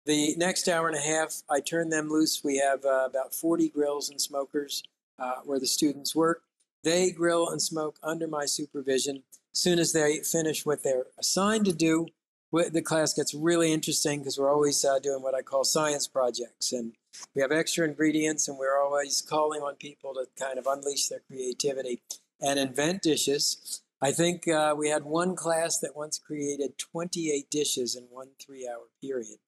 [0.04, 2.42] The next hour and a half, I turn them loose.
[2.44, 4.82] We have uh, about 40 grills and smokers
[5.18, 6.42] uh, where the students work.
[6.84, 9.24] They grill and smoke under my supervision.
[9.52, 12.06] As soon as they finish what they're assigned to do,
[12.52, 16.72] the class gets really interesting because we're always uh, doing what I call science projects.
[16.72, 16.92] And
[17.34, 21.22] we have extra ingredients, and we're always calling on people to kind of unleash their
[21.26, 22.00] creativity
[22.40, 23.82] and invent dishes.
[24.06, 28.68] I think uh, we had one class that once created 28 dishes in one three
[28.68, 29.38] hour period.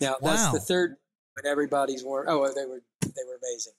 [0.00, 0.30] Now, wow.
[0.30, 0.96] that's the third
[1.34, 2.26] when everybody's work.
[2.28, 3.74] Oh, they were, they were amazing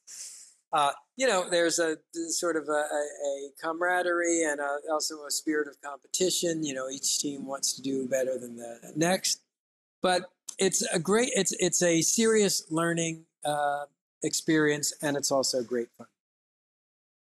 [0.73, 1.97] uh, you know, there's a
[2.29, 6.63] sort of a, a camaraderie and a, also a spirit of competition.
[6.63, 9.41] You know, each team wants to do better than the next,
[10.01, 13.85] but it's a great, it's it's a serious learning uh,
[14.23, 16.07] experience, and it's also great fun.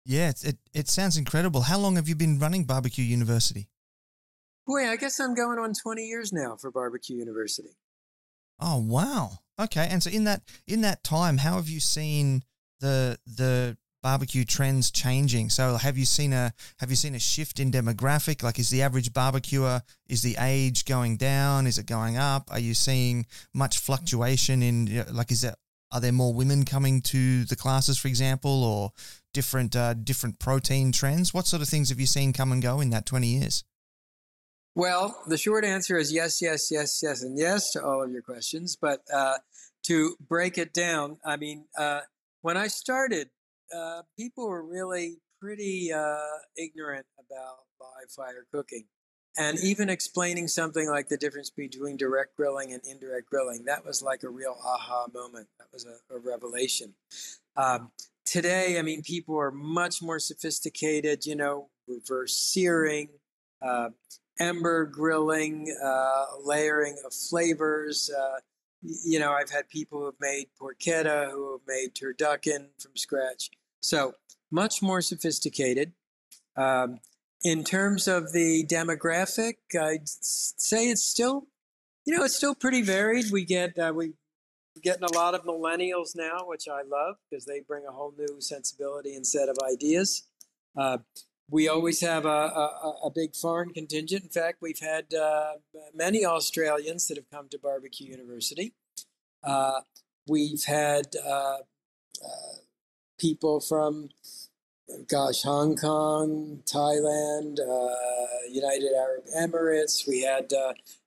[0.07, 1.62] Yeah, it it sounds incredible.
[1.62, 3.69] How long have you been running Barbecue University?
[4.66, 7.77] Boy, I guess I'm going on 20 years now for Barbecue University.
[8.59, 9.38] Oh wow.
[9.61, 12.42] Okay, and so in that in that time, how have you seen?
[12.81, 15.51] the the barbecue trends changing?
[15.51, 18.42] So have you seen a have you seen a shift in demographic?
[18.42, 21.66] Like is the average barbecuer is the age going down?
[21.66, 22.49] Is it going up?
[22.51, 25.59] Are you seeing much fluctuation in like is that
[25.92, 28.90] are there more women coming to the classes, for example, or
[29.37, 31.35] different uh, different protein trends?
[31.35, 33.64] What sort of things have you seen come and go in that twenty years?
[34.75, 38.22] Well, the short answer is yes, yes, yes, yes, and yes to all of your
[38.22, 38.77] questions.
[38.81, 39.38] But uh,
[39.85, 42.01] to break it down, I mean, uh,
[42.40, 43.29] when I started,
[43.75, 48.87] uh, people were really pretty uh, ignorant about live fire cooking.
[49.38, 54.01] And even explaining something like the difference between direct grilling and indirect grilling, that was
[54.01, 55.49] like a real aha moment.
[55.59, 56.94] That was a, a revelation.
[57.55, 57.90] Um,
[58.27, 63.09] today, I mean, people are much more sophisticated, you know, reverse searing,
[63.62, 63.91] uh,
[64.39, 68.41] ember grilling, uh, layering of flavors, uh,
[68.83, 73.51] you know, I've had people who have made porchetta, who have made turducken from scratch.
[73.81, 74.15] So
[74.51, 75.93] much more sophisticated.
[76.57, 77.01] Um,
[77.43, 81.47] in terms of the demographic, I'd say it's still,
[82.05, 83.27] you know, it's still pretty varied.
[83.31, 84.12] We get uh, we
[84.87, 88.40] getting a lot of millennials now, which I love because they bring a whole new
[88.40, 90.29] sensibility and set of ideas.
[90.79, 90.99] Uh,
[91.51, 94.22] we always have a, a, a, big foreign contingent.
[94.22, 95.55] In fact, we've had uh,
[95.92, 98.75] many Australians that have come to Barbecue University.
[99.42, 99.81] Uh,
[100.29, 101.59] we've had uh,
[102.25, 102.57] uh
[103.18, 104.11] people from,
[105.09, 110.07] gosh, Hong Kong, Thailand, uh, United Arab Emirates.
[110.07, 110.53] We had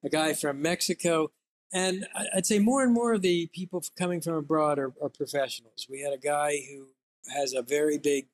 [0.03, 1.31] a guy from Mexico.
[1.71, 5.85] And I'd say more and more of the people coming from abroad are, are professionals.
[5.89, 6.87] We had a guy who
[7.35, 8.27] has a very big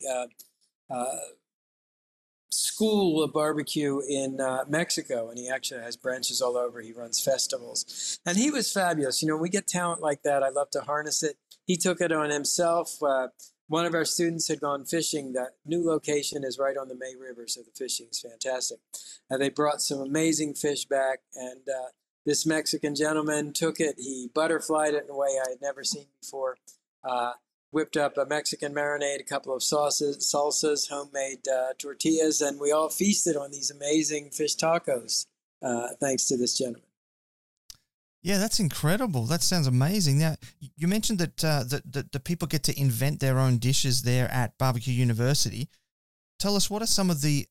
[2.50, 6.82] school of barbecue in uh, Mexico, and he actually has branches all over.
[6.82, 9.21] He runs festivals, and he was fabulous.
[9.21, 10.43] You know, we get talent like that.
[10.43, 11.38] I love to harness it.
[11.65, 13.02] He took it on himself.
[13.02, 13.30] Uh,
[13.67, 15.34] one of our students had gone fishing.
[15.34, 18.78] That new location is right on the May River, so the fishing is fantastic.
[19.30, 21.89] And they brought some amazing fish back, and uh,
[22.25, 23.95] this Mexican gentleman took it.
[23.97, 26.57] He butterflied it in a way I had never seen before.
[27.03, 27.33] Uh,
[27.71, 32.71] whipped up a Mexican marinade, a couple of sauces, salsas, homemade uh, tortillas, and we
[32.71, 35.25] all feasted on these amazing fish tacos,
[35.61, 36.81] uh, thanks to this gentleman.
[38.23, 39.25] Yeah, that's incredible.
[39.25, 40.17] That sounds amazing.
[40.17, 40.38] Now,
[40.77, 44.31] you mentioned that, uh, that, that the people get to invent their own dishes there
[44.31, 45.67] at Barbecue University.
[46.39, 47.45] Tell us what are some of the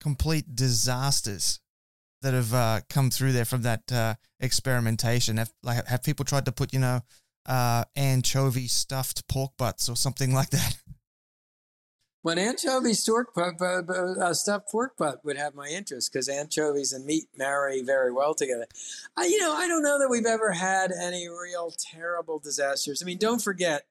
[0.00, 1.60] complete disasters
[2.22, 5.36] that have uh, come through there from that uh, experimentation?
[5.36, 7.02] Have like have people tried to put you know
[7.46, 10.76] uh, anchovy stuffed pork butts or something like that.
[12.22, 12.92] When anchovy
[13.36, 18.12] uh, uh, stuffed pork butt would have my interest because anchovies and meat marry very
[18.12, 18.66] well together.
[19.16, 23.02] I, you know, I don't know that we've ever had any real terrible disasters.
[23.02, 23.86] I mean, don't forget,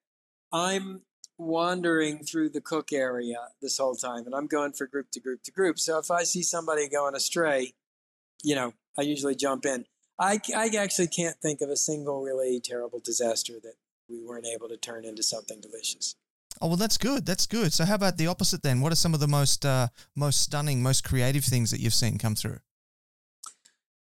[0.51, 1.01] I'm
[1.37, 5.43] wandering through the cook area this whole time and I'm going for group to group
[5.43, 5.79] to group.
[5.79, 7.73] So if I see somebody going astray,
[8.43, 9.85] you know, I usually jump in.
[10.19, 13.75] I, I actually can't think of a single really terrible disaster that
[14.09, 16.15] we weren't able to turn into something delicious.
[16.59, 17.25] Oh well, that's good.
[17.25, 17.71] That's good.
[17.71, 18.81] So how about the opposite then?
[18.81, 22.17] What are some of the most uh, most stunning, most creative things that you've seen
[22.17, 22.59] come through?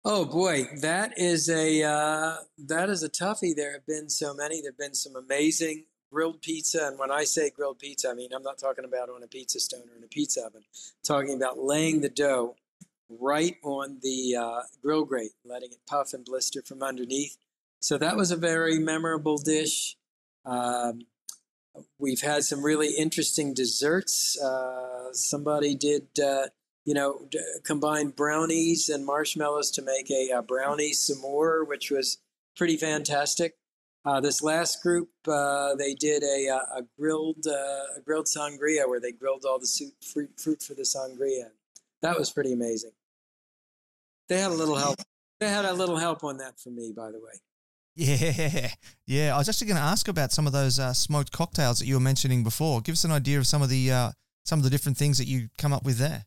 [0.05, 2.35] Oh boy, that is a uh,
[2.67, 3.55] that is a toughie.
[3.55, 4.61] There have been so many.
[4.61, 6.87] There've been some amazing grilled pizza.
[6.87, 9.59] And when I say grilled pizza, I mean I'm not talking about on a pizza
[9.59, 10.61] stone or in a pizza oven.
[10.63, 12.55] I'm talking about laying the dough
[13.09, 17.37] right on the uh, grill grate, letting it puff and blister from underneath.
[17.79, 19.97] So that was a very memorable dish.
[20.45, 21.01] Um,
[21.99, 24.39] we've had some really interesting desserts.
[24.41, 26.47] Uh, somebody did, uh,
[26.85, 32.19] you know, d- combine brownies and marshmallows to make a, a brownie s'more, which was
[32.55, 33.55] pretty fantastic.
[34.05, 38.99] Uh, this last group, uh, they did a, a grilled uh, a grilled sangria where
[38.99, 41.51] they grilled all the fruit, fruit for the sangria.
[42.03, 42.91] That was pretty amazing.
[44.29, 44.99] They had a little help.
[45.39, 47.33] They had a little help on that for me, by the way.
[47.95, 48.69] Yeah,
[49.07, 49.35] yeah.
[49.35, 51.95] I was actually going to ask about some of those uh, smoked cocktails that you
[51.95, 52.81] were mentioning before.
[52.81, 54.11] Give us an idea of some of the uh,
[54.43, 56.25] some of the different things that you come up with there.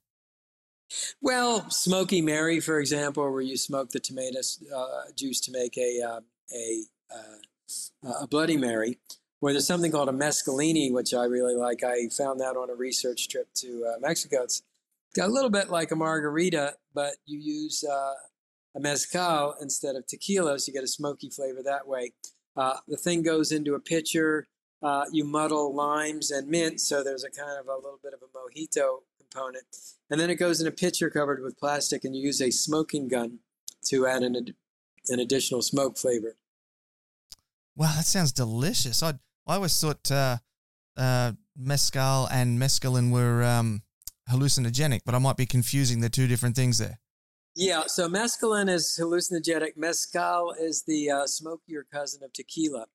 [1.20, 4.38] Well, Smoky Mary, for example, where you smoke the tomato
[4.74, 6.20] uh, juice to make a uh,
[6.54, 6.84] a
[7.14, 8.98] uh, a Bloody Mary.
[9.40, 11.84] Where there's something called a mezcalini, which I really like.
[11.84, 14.44] I found that on a research trip to uh, Mexico.
[14.44, 14.62] It's
[15.20, 20.68] a little bit like a margarita, but you use a mezcal instead of tequila, so
[20.68, 22.12] you get a smoky flavor that way.
[22.56, 24.46] Uh, the thing goes into a pitcher.
[24.82, 28.20] Uh, you muddle limes and mint, so there's a kind of a little bit of
[28.22, 29.64] a mojito component.
[30.10, 33.08] And then it goes in a pitcher covered with plastic, and you use a smoking
[33.08, 33.38] gun
[33.86, 34.54] to add an, ad-
[35.08, 36.36] an additional smoke flavor.
[37.74, 39.02] Wow, that sounds delicious.
[39.02, 39.14] I
[39.46, 40.38] I always thought uh,
[40.96, 43.82] uh, mezcal and mescaline were um,
[44.30, 46.98] hallucinogenic, but I might be confusing the two different things there.
[47.54, 49.76] Yeah, so mescaline is hallucinogenic.
[49.76, 52.86] Mezcal is the uh, smokier cousin of tequila,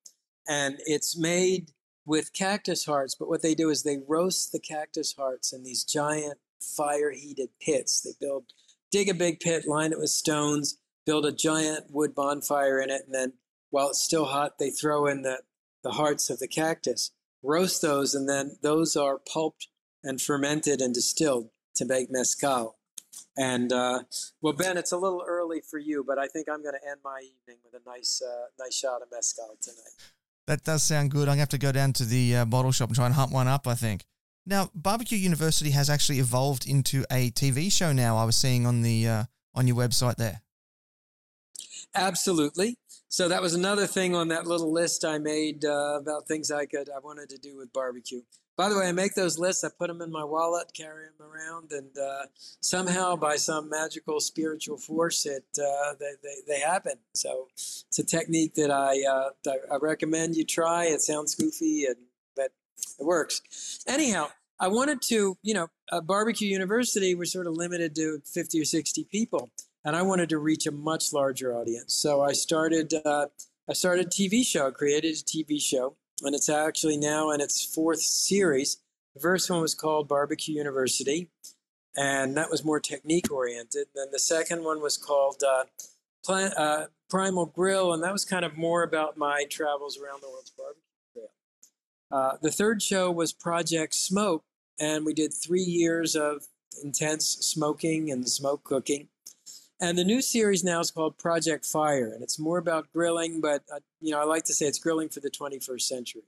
[0.47, 1.71] and it's made
[2.05, 3.15] with cactus hearts.
[3.15, 7.49] But what they do is they roast the cactus hearts in these giant fire heated
[7.59, 8.01] pits.
[8.01, 8.45] They build,
[8.91, 13.01] dig a big pit, line it with stones, build a giant wood bonfire in it,
[13.05, 13.33] and then
[13.71, 15.39] while it's still hot, they throw in the,
[15.83, 19.67] the hearts of the cactus, roast those, and then those are pulped
[20.03, 22.77] and fermented and distilled to make mezcal.
[23.37, 24.03] And uh,
[24.41, 26.99] well, Ben, it's a little early for you, but I think I'm going to end
[27.03, 29.95] my evening with a nice, uh, nice shot of mezcal tonight.
[30.47, 31.21] That does sound good.
[31.21, 33.15] I'm going to have to go down to the uh, bottle shop and try and
[33.15, 33.67] hunt one up.
[33.67, 34.05] I think.
[34.45, 38.17] Now, Barbecue University has actually evolved into a TV show now.
[38.17, 40.41] I was seeing on the uh, on your website there.
[41.93, 42.77] Absolutely.
[43.07, 46.65] So that was another thing on that little list I made uh, about things I
[46.65, 48.21] could I wanted to do with barbecue.
[48.57, 49.63] By the way, I make those lists.
[49.63, 54.19] I put them in my wallet, carry them around, and uh, somehow, by some magical
[54.19, 56.93] spiritual force, it uh, they, they, they happen.
[57.13, 60.85] So it's a technique that I uh, I recommend you try.
[60.85, 61.95] It sounds goofy, and
[62.35, 62.51] but
[62.99, 63.41] it works.
[63.87, 64.27] Anyhow,
[64.59, 65.69] I wanted to, you know,
[66.03, 69.49] barbecue university was sort of limited to fifty or sixty people,
[69.85, 71.93] and I wanted to reach a much larger audience.
[71.93, 73.27] So I started uh,
[73.69, 77.63] I started a TV show, created a TV show and it's actually now in its
[77.63, 78.77] fourth series.
[79.15, 81.29] The first one was called Barbecue University,
[81.95, 83.87] and that was more technique oriented.
[83.93, 85.65] Then the second one was called uh,
[86.31, 90.51] uh, Primal Grill, and that was kind of more about my travels around the world's
[90.51, 90.81] barbecue.
[92.11, 94.43] Uh, the third show was Project Smoke,
[94.79, 96.43] and we did three years of
[96.83, 99.07] intense smoking and smoke cooking.
[99.81, 103.63] And the new series now is called Project Fire, and it's more about grilling, but
[103.73, 106.21] uh, you know I like to say it's grilling for the 21st century.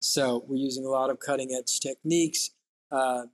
[0.00, 2.50] So we're using a lot of cutting edge techniques,
[2.90, 3.26] uh,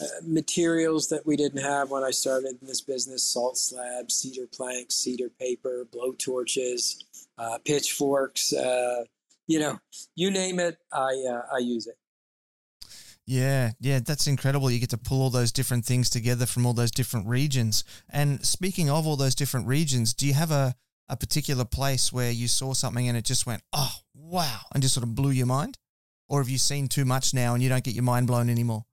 [0.00, 4.46] uh, materials that we didn't have when I started in this business: salt slabs, cedar
[4.46, 7.04] planks, cedar paper, blow torches,
[7.36, 8.52] uh, pitchforks.
[8.52, 9.02] Uh,
[9.48, 9.80] you know,
[10.14, 11.96] you name it, I uh, I use it.
[13.30, 14.72] Yeah, yeah, that's incredible.
[14.72, 17.84] You get to pull all those different things together from all those different regions.
[18.08, 20.74] And speaking of all those different regions, do you have a,
[21.08, 24.94] a particular place where you saw something and it just went, oh, wow, and just
[24.94, 25.78] sort of blew your mind?
[26.28, 28.84] Or have you seen too much now and you don't get your mind blown anymore?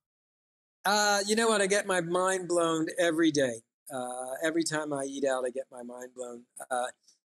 [0.85, 1.63] Uh, you know what?
[1.63, 3.55] I get my mind blown every day.
[3.91, 6.43] Uh, every time I eat out, I get my mind blown.
[6.69, 6.85] Uh,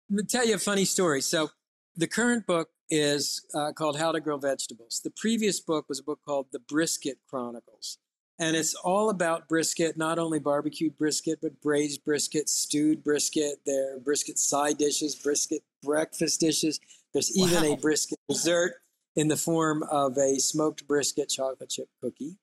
[0.09, 1.19] let me tell you a funny story.
[1.19, 1.49] So,
[1.95, 5.01] the current book is uh, called How to Grill Vegetables.
[5.03, 7.97] The previous book was a book called The Brisket Chronicles.
[8.39, 13.59] And it's all about brisket, not only barbecued brisket, but braised brisket, stewed brisket.
[13.65, 16.79] There are brisket side dishes, brisket breakfast dishes.
[17.13, 17.73] There's even wow.
[17.73, 18.73] a brisket dessert
[19.15, 22.37] in the form of a smoked brisket chocolate chip cookie.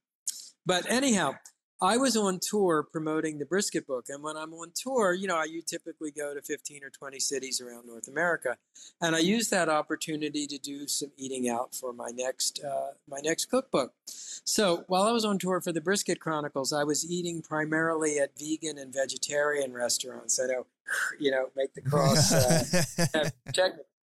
[0.64, 1.34] But anyhow,
[1.82, 4.06] I was on tour promoting the brisket book.
[4.08, 7.18] And when I'm on tour, you know, I you typically go to 15 or 20
[7.18, 8.58] cities around North America.
[9.00, 13.20] And I used that opportunity to do some eating out for my next, uh, my
[13.22, 13.94] next cookbook.
[14.06, 18.38] So while I was on tour for the Brisket Chronicles, I was eating primarily at
[18.38, 20.38] vegan and vegetarian restaurants.
[20.38, 20.66] I know,
[21.18, 22.32] you know, make the cross.
[22.32, 23.72] Uh, check.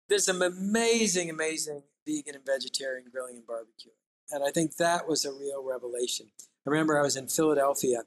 [0.08, 3.92] There's some amazing, amazing vegan and vegetarian grilling and barbecue.
[4.30, 6.28] And I think that was a real revelation.
[6.66, 8.02] I remember I was in Philadelphia,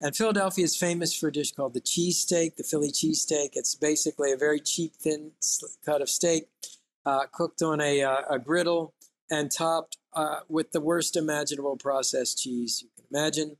[0.00, 3.50] and Philadelphia is famous for a dish called the cheesesteak, the Philly cheesesteak.
[3.54, 5.32] It's basically a very cheap, thin
[5.84, 6.48] cut of steak
[7.06, 8.94] uh, cooked on a, uh, a, griddle
[9.30, 13.56] and topped uh, with the worst imaginable processed cheese you can imagine.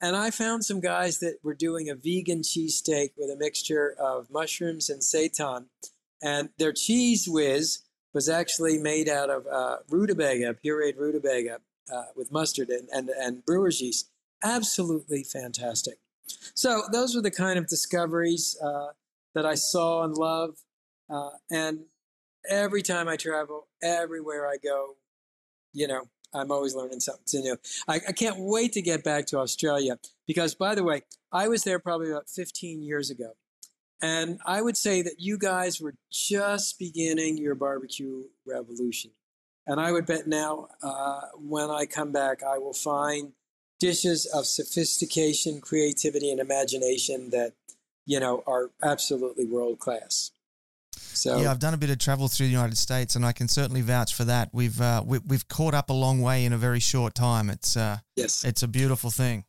[0.00, 4.30] And I found some guys that were doing a vegan cheesesteak with a mixture of
[4.30, 5.66] mushrooms and seitan.
[6.22, 7.80] And their cheese whiz
[8.12, 11.60] was actually made out of uh, rutabaga, pureed rutabaga
[11.92, 14.10] uh, with mustard and, and, and brewer's yeast.
[14.42, 15.94] Absolutely fantastic.
[16.54, 18.88] So those were the kind of discoveries uh,
[19.34, 20.56] that I saw and love.
[21.10, 21.80] Uh, and
[22.48, 24.96] every time I travel, everywhere I go,
[25.72, 27.56] you know, I'm always learning something new.
[27.86, 31.62] I, I, can't wait to get back to Australia because, by the way, I was
[31.62, 33.32] there probably about 15 years ago.
[34.02, 39.12] And I would say that you guys were just beginning your barbecue revolution.
[39.66, 43.32] And I would bet now, uh, when I come back, I will find
[43.80, 47.52] dishes of sophistication, creativity, and imagination that,
[48.06, 50.30] you know, are absolutely world class.
[50.96, 53.48] So yeah, I've done a bit of travel through the United States, and I can
[53.48, 54.50] certainly vouch for that.
[54.52, 57.50] We've uh, we, have caught up a long way in a very short time.
[57.50, 59.44] It's uh, yes, it's a beautiful thing.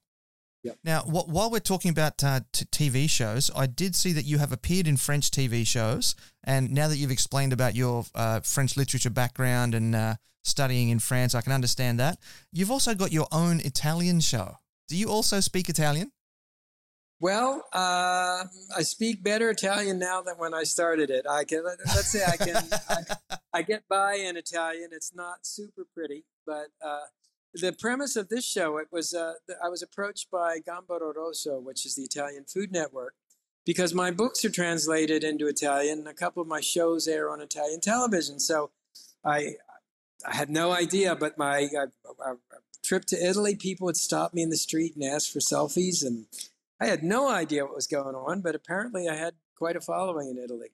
[0.66, 0.78] Yep.
[0.84, 4.39] Now, wh- while we're talking about uh, t- TV shows, I did see that you
[4.39, 8.76] have appeared in French TV shows, and now that you've explained about your uh, French
[8.76, 12.18] literature background and uh, studying in France, I can understand that.
[12.51, 14.55] You've also got your own Italian show.
[14.88, 16.11] Do you also speak Italian?
[17.20, 18.45] Well, uh,
[18.76, 21.28] I speak better Italian now than when I started it.
[21.30, 24.89] I can let's say I can I, I, get by in Italian.
[24.91, 27.05] It's not super pretty, but uh,
[27.60, 29.34] the premise of this show it was uh,
[29.64, 33.16] I was approached by Gambero Rosso, which is the Italian Food Network,
[33.66, 35.99] because my books are translated into Italian.
[35.99, 38.72] and A couple of my shows air on Italian television, so
[39.24, 39.56] I
[40.26, 41.16] I had no idea.
[41.16, 41.68] But my
[42.84, 46.28] trip to Italy, people would stop me in the street and ask for selfies and
[46.80, 50.30] I had no idea what was going on, but apparently I had quite a following
[50.30, 50.70] in Italy.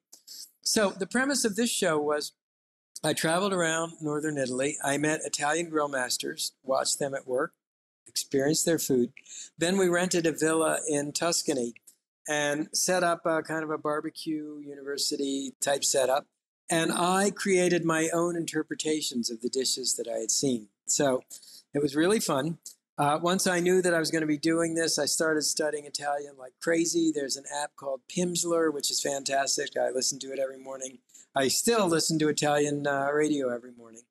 [0.62, 2.34] So the premise of this show was
[3.04, 4.78] I traveled around northern Italy.
[4.84, 7.54] I met Italian grill masters, watched them at work,
[8.08, 9.12] experienced their food.
[9.58, 11.74] Then we rented a villa in Tuscany
[12.30, 16.28] and set up a kind of a barbecue university type setup.
[16.70, 20.68] And I created my own interpretations of the dishes that I had seen.
[20.86, 21.24] So
[21.74, 22.60] it was really fun.
[23.00, 25.86] Uh, once I knew that I was going to be doing this, I started studying
[25.86, 27.12] Italian like crazy.
[27.14, 29.70] There's an app called Pimsleur, which is fantastic.
[29.76, 31.00] I listen to it every morning.
[31.36, 34.02] I still listen to Italian uh, radio every morning.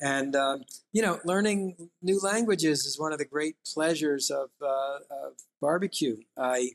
[0.00, 4.98] And, um, you know, learning new languages is one of the great pleasures of, uh,
[5.10, 6.16] of barbecue.
[6.36, 6.70] I,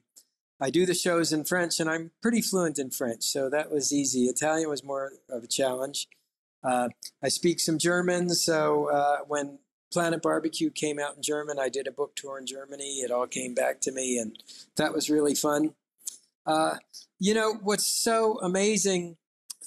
[0.62, 3.94] I do the shows in French, and I'm pretty fluent in French, so that was
[3.94, 4.26] easy.
[4.26, 6.08] Italian was more of a challenge.
[6.64, 6.90] Uh,
[7.22, 9.60] I speak some German, so uh, when
[9.92, 11.60] Planet Barbecue came out in German.
[11.60, 13.00] I did a book tour in Germany.
[13.00, 14.38] It all came back to me, and
[14.76, 15.74] that was really fun.
[16.46, 16.76] Uh,
[17.20, 19.18] you know what's so amazing,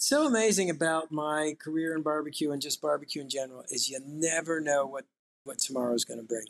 [0.00, 4.60] so amazing about my career in barbecue and just barbecue in general is you never
[4.60, 5.04] know what
[5.44, 6.44] what tomorrow's going to bring.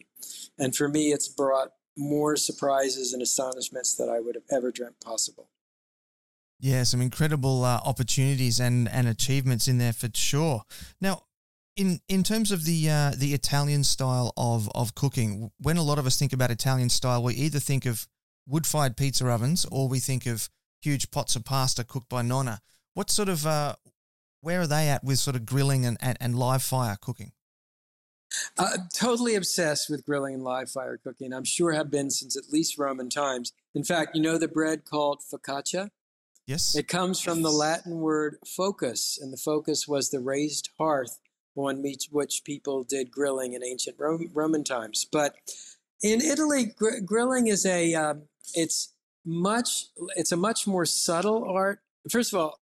[0.59, 5.01] And for me, it's brought more surprises and astonishments that I would have ever dreamt
[5.01, 5.49] possible.
[6.59, 10.63] Yeah, some incredible uh, opportunities and, and achievements in there for sure.
[11.01, 11.25] Now,
[11.77, 15.99] in in terms of the uh, the Italian style of of cooking, when a lot
[15.99, 18.07] of us think about Italian style, we either think of
[18.47, 20.51] wood fired pizza ovens or we think of
[20.83, 22.61] huge pots of pasta cooked by nonna.
[22.95, 23.77] What sort of uh,
[24.41, 27.33] where are they at with sort of grilling and, and, and live fire cooking?
[28.57, 31.33] Uh, totally obsessed with grilling and live fire cooking.
[31.33, 33.53] I'm sure have been since at least Roman times.
[33.75, 35.91] In fact, you know the bread called focaccia?
[36.47, 36.75] Yes.
[36.77, 41.19] It comes from the Latin word focus, and the focus was the raised hearth
[41.57, 45.07] on which people did grilling in ancient Roman times.
[45.11, 45.35] But
[46.03, 48.23] in Italy, gr- grilling is a um,
[48.55, 49.87] it's much
[50.17, 51.81] it's a much more subtle art.
[52.11, 52.61] First of all,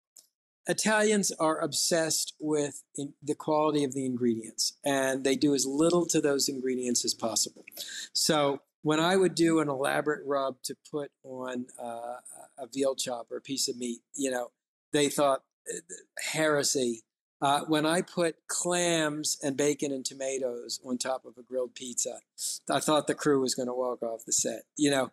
[0.66, 2.82] Italians are obsessed with
[3.22, 7.64] the quality of the ingredients, and they do as little to those ingredients as possible.
[8.12, 12.16] So when I would do an elaborate rub to put on uh,
[12.58, 14.50] a veal chop or a piece of meat, you know,
[14.92, 15.78] they thought uh,
[16.32, 17.02] heresy
[17.42, 22.20] uh, when I put clams and bacon and tomatoes on top of a grilled pizza,
[22.70, 24.62] I thought the crew was going to walk off the set.
[24.76, 25.10] You know,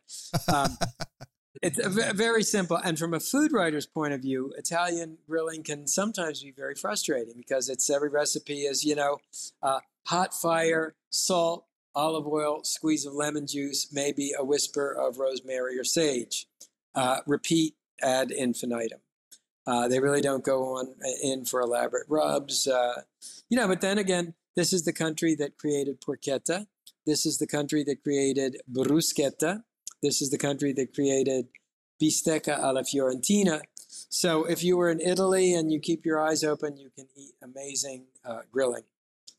[0.53, 0.77] um,
[1.61, 2.77] it's very simple.
[2.77, 7.33] And from a food writer's point of view, Italian grilling can sometimes be very frustrating
[7.35, 9.17] because it's every recipe is, you know,
[9.61, 15.77] uh, hot fire, salt, olive oil, squeeze of lemon juice, maybe a whisper of rosemary
[15.77, 16.47] or sage.
[16.95, 18.99] Uh, repeat ad infinitum.
[19.67, 22.67] Uh, they really don't go on in for elaborate rubs.
[22.67, 23.01] Uh,
[23.49, 26.67] you know, but then again, this is the country that created porchetta.
[27.05, 29.63] This is the country that created bruschetta.
[30.01, 31.47] This is the country that created
[32.01, 33.61] bistecca alla fiorentina.
[34.09, 37.33] So if you were in Italy and you keep your eyes open, you can eat
[37.43, 38.83] amazing uh, grilling,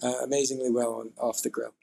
[0.02, 1.74] uh, amazingly well on, off the grill.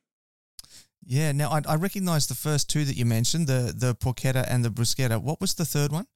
[1.05, 1.31] Yeah.
[1.31, 4.69] Now I, I recognize the first two that you mentioned, the the porchetta and the
[4.69, 5.21] bruschetta.
[5.21, 6.07] What was the third one?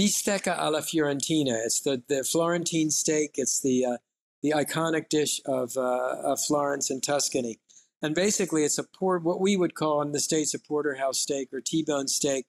[0.00, 1.64] Bistecca alla Fiorentina.
[1.64, 3.32] It's the, the Florentine steak.
[3.34, 3.96] It's the uh,
[4.42, 7.60] the iconic dish of, uh, of Florence and Tuscany.
[8.02, 11.52] And basically, it's a port, what we would call in the States a porterhouse steak
[11.52, 12.46] or T-bone steak,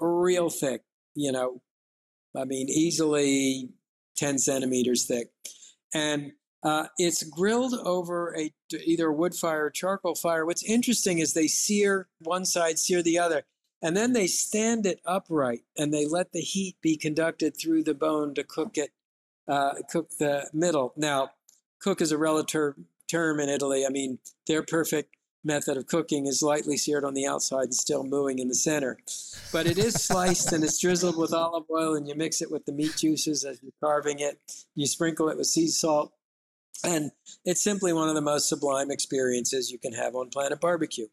[0.00, 0.82] real thick,
[1.14, 1.60] you know,
[2.34, 3.70] I mean, easily
[4.16, 5.28] 10 centimeters thick.
[5.92, 6.32] And
[6.62, 8.52] uh, it's grilled over a
[8.84, 10.44] either a wood fire or charcoal fire.
[10.44, 13.44] What's interesting is they sear one side, sear the other,
[13.80, 17.94] and then they stand it upright and they let the heat be conducted through the
[17.94, 18.90] bone to cook it,
[19.46, 20.92] uh, cook the middle.
[20.96, 21.30] Now,
[21.80, 22.74] cook is a relative
[23.08, 23.84] term in Italy.
[23.86, 28.04] I mean, their perfect method of cooking is lightly seared on the outside and still
[28.04, 28.98] mooing in the center.
[29.52, 32.66] But it is sliced and it's drizzled with olive oil, and you mix it with
[32.66, 34.38] the meat juices as you're carving it.
[34.74, 36.12] You sprinkle it with sea salt.
[36.84, 37.10] And
[37.44, 41.08] it's simply one of the most sublime experiences you can have on Planet Barbecue.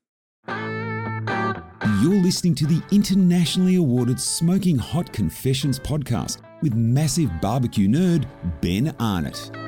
[0.47, 8.27] You're listening to the internationally awarded Smoking Hot Confessions podcast with massive barbecue nerd
[8.61, 9.64] Ben Arnott.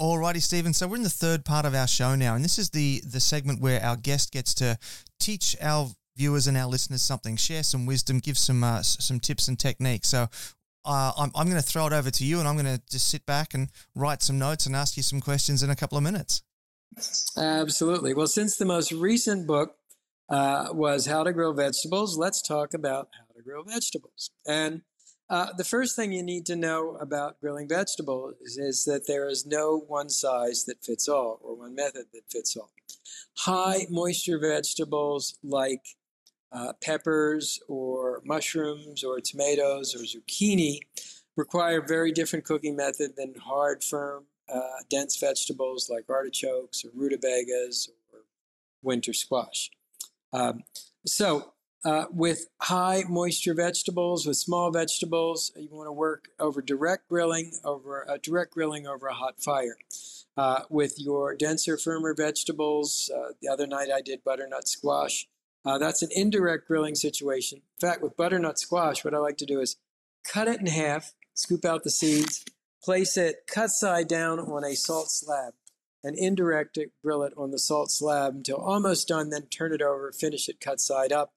[0.00, 0.72] Alrighty, Steven.
[0.72, 3.18] So we're in the third part of our show now, and this is the the
[3.18, 4.78] segment where our guest gets to
[5.18, 9.48] teach our viewers and our listeners something, share some wisdom, give some uh, some tips
[9.48, 10.08] and techniques.
[10.08, 10.28] So
[10.84, 13.08] uh, I'm, I'm going to throw it over to you, and I'm going to just
[13.08, 16.04] sit back and write some notes and ask you some questions in a couple of
[16.04, 16.42] minutes.
[17.36, 18.14] Absolutely.
[18.14, 19.76] Well, since the most recent book
[20.28, 24.30] uh, was How to Grill Vegetables, let's talk about how to grow vegetables.
[24.46, 24.82] And
[25.30, 29.28] uh, the first thing you need to know about grilling vegetables is, is, that there
[29.28, 32.70] is no one size that fits all or one method that fits all.
[33.36, 35.84] High moisture vegetables like
[36.50, 40.80] uh, peppers or mushrooms or tomatoes or zucchini
[41.36, 46.90] require a very different cooking method than hard, firm, uh, dense vegetables like artichokes or
[46.94, 48.20] rutabagas or
[48.82, 49.70] winter squash.
[50.32, 50.62] Um,
[51.06, 51.52] so,
[51.84, 57.52] uh, with high moisture vegetables, with small vegetables, you want to work over direct grilling
[57.64, 59.76] over a uh, direct grilling over a hot fire.
[60.36, 65.26] Uh, with your denser, firmer vegetables, uh, the other night I did butternut squash.
[65.64, 67.58] Uh, that's an indirect grilling situation.
[67.58, 69.76] In fact, with butternut squash, what I like to do is
[70.24, 72.44] cut it in half, scoop out the seeds,
[72.82, 75.54] place it cut side down on a salt slab
[76.04, 79.82] and indirect it, grill it on the salt slab until almost done, then turn it
[79.82, 81.32] over, finish it cut side up.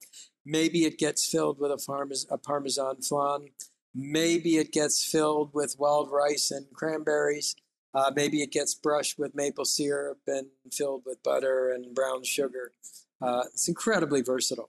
[0.51, 3.51] Maybe it gets filled with a, a Parmesan flan.
[3.95, 7.55] Maybe it gets filled with wild rice and cranberries.
[7.93, 12.73] Uh, maybe it gets brushed with maple syrup and filled with butter and brown sugar.
[13.21, 14.67] Uh, it's incredibly versatile.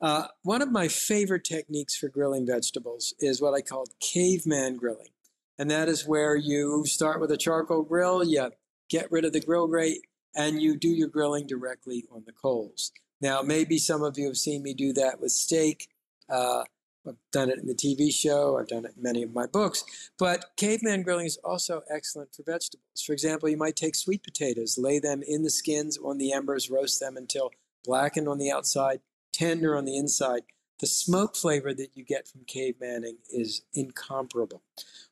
[0.00, 5.10] Uh, one of my favorite techniques for grilling vegetables is what I call caveman grilling.
[5.58, 8.52] And that is where you start with a charcoal grill, you
[8.88, 10.00] get rid of the grill grate,
[10.34, 12.90] and you do your grilling directly on the coals.
[13.20, 15.88] Now, maybe some of you have seen me do that with steak.
[16.28, 16.64] Uh,
[17.06, 19.84] I've done it in the TV show, I've done it in many of my books.
[20.18, 23.02] But caveman grilling is also excellent for vegetables.
[23.04, 26.70] For example, you might take sweet potatoes, lay them in the skins on the embers,
[26.70, 27.50] roast them until
[27.84, 29.00] blackened on the outside,
[29.32, 30.42] tender on the inside.
[30.80, 34.62] The smoke flavor that you get from cavemanning is incomparable.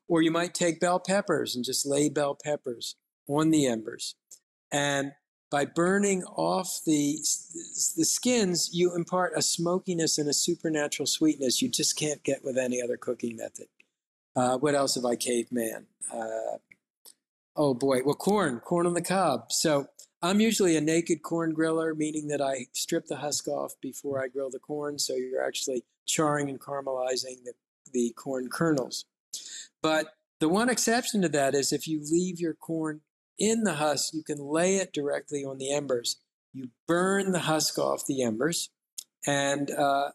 [0.07, 2.95] Or you might take bell peppers and just lay bell peppers
[3.27, 4.15] on the embers.
[4.71, 5.13] And
[5.49, 7.17] by burning off the,
[7.97, 12.57] the skins, you impart a smokiness and a supernatural sweetness you just can't get with
[12.57, 13.67] any other cooking method.
[14.35, 15.87] Uh, what else have I caveman?
[16.13, 16.57] Uh,
[17.55, 19.51] oh boy, well, corn, corn on the cob.
[19.51, 19.87] So
[20.21, 24.27] I'm usually a naked corn griller, meaning that I strip the husk off before I
[24.27, 24.99] grill the corn.
[24.99, 27.53] So you're actually charring and caramelizing the,
[27.91, 29.05] the corn kernels.
[29.81, 33.01] But the one exception to that is if you leave your corn
[33.39, 36.17] in the husk, you can lay it directly on the embers.
[36.53, 38.69] You burn the husk off the embers,
[39.25, 40.09] and uh,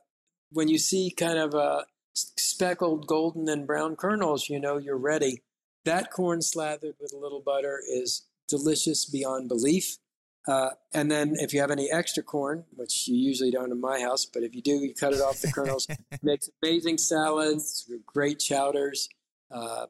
[0.50, 1.82] when you see kind of uh,
[2.14, 5.42] speckled golden and brown kernels, you know you're ready.
[5.84, 9.98] That corn slathered with a little butter is delicious beyond belief.
[10.46, 14.00] Uh, and then if you have any extra corn, which you usually don't in my
[14.00, 15.86] house, but if you do, you cut it off the kernels.
[16.22, 19.08] makes amazing salads, great chowders.
[19.50, 19.86] Uh,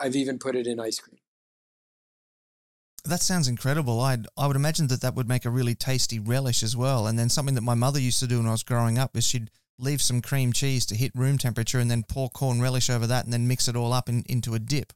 [0.00, 1.18] I've even put it in ice cream.
[3.06, 4.00] That sounds incredible.
[4.00, 7.06] I I would imagine that that would make a really tasty relish as well.
[7.06, 9.26] And then something that my mother used to do when I was growing up is
[9.26, 13.06] she'd leave some cream cheese to hit room temperature and then pour corn relish over
[13.06, 14.92] that and then mix it all up in, into a dip.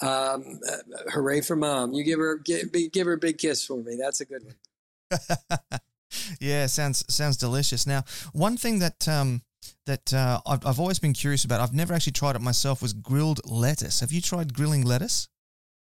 [0.00, 1.92] Um, uh, hooray for mom!
[1.92, 3.96] You give her give, give her a big kiss for me.
[3.98, 5.20] That's a good one.
[6.40, 7.86] yeah, sounds sounds delicious.
[7.86, 9.42] Now, one thing that um,
[9.86, 12.92] that uh, I've, I've always been curious about, I've never actually tried it myself, was
[12.92, 14.00] grilled lettuce.
[14.00, 15.28] Have you tried grilling lettuce?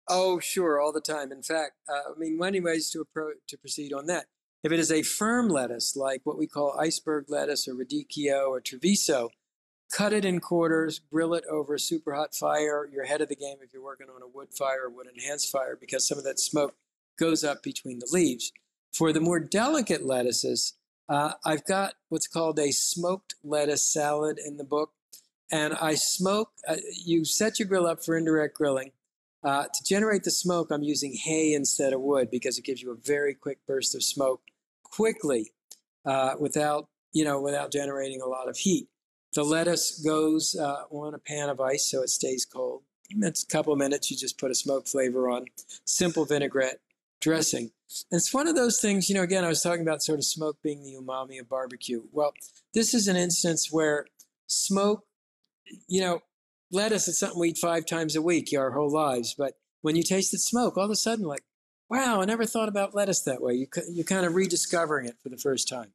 [0.10, 1.32] Oh, sure, all the time.
[1.32, 4.26] In fact, uh, I mean, many ways to approach to proceed on that.
[4.64, 8.62] If it is a firm lettuce, like what we call iceberg lettuce or radicchio or
[8.62, 9.30] treviso,
[9.92, 12.90] cut it in quarters, grill it over a super hot fire.
[12.92, 15.52] You're ahead of the game if you're working on a wood fire or wood enhanced
[15.52, 16.76] fire because some of that smoke
[17.20, 18.52] goes up between the leaves.
[18.94, 20.74] For the more delicate lettuces,
[21.10, 24.92] uh, I've got what's called a smoked lettuce salad in the book.
[25.52, 28.92] And I smoke, uh, you set your grill up for indirect grilling.
[29.44, 32.92] Uh, to generate the smoke, I'm using hay instead of wood because it gives you
[32.92, 34.42] a very quick burst of smoke
[34.84, 35.52] quickly
[36.06, 38.88] uh, without, you know, without generating a lot of heat.
[39.34, 42.84] The lettuce goes uh, on a pan of ice so it stays cold.
[43.10, 44.10] It's a couple minutes.
[44.10, 45.46] You just put a smoke flavor on,
[45.86, 46.80] simple vinaigrette
[47.20, 47.72] dressing.
[48.12, 50.26] And it's one of those things, you know, again, I was talking about sort of
[50.26, 52.04] smoke being the umami of barbecue.
[52.12, 52.34] Well,
[52.74, 54.06] this is an instance where
[54.48, 55.06] smoke,
[55.88, 56.22] you know,
[56.74, 59.36] lettuce is something we eat five times a week our whole lives.
[59.38, 61.44] But when you tasted smoke, all of a sudden, like,
[61.90, 63.54] wow, I never thought about lettuce that way.
[63.54, 65.94] You, you're kind of rediscovering it for the first time.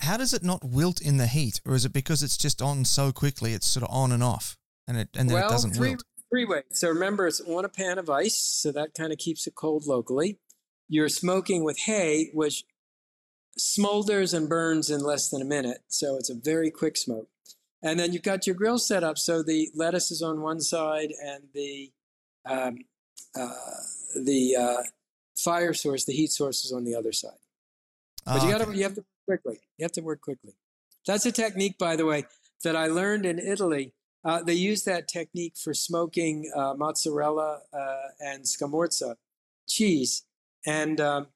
[0.00, 2.84] How does it not wilt in the heat, or is it because it's just on
[2.84, 3.52] so quickly?
[3.52, 6.04] It's sort of on and off, and it and then well, it doesn't three, wilt.
[6.30, 6.64] Three ways.
[6.70, 9.86] So remember, it's on a pan of ice, so that kind of keeps it cold
[9.86, 10.38] locally.
[10.88, 12.64] You're smoking with hay, which
[13.58, 17.28] smolders and burns in less than a minute, so it's a very quick smoke.
[17.82, 21.12] And then you've got your grill set up so the lettuce is on one side
[21.22, 21.92] and the
[22.44, 22.78] um,
[23.38, 23.50] uh,
[24.16, 24.82] the uh,
[25.36, 27.38] fire source, the heat source, is on the other side.
[28.24, 28.76] But you got to okay.
[28.76, 29.60] you have to work quickly.
[29.78, 30.54] You have to work quickly.
[31.06, 32.26] That's a technique, by the way,
[32.64, 33.94] that I learned in Italy.
[34.24, 39.14] Uh, they use that technique for smoking uh, mozzarella uh, and scamorza
[39.66, 40.24] cheese,
[40.66, 41.28] and um,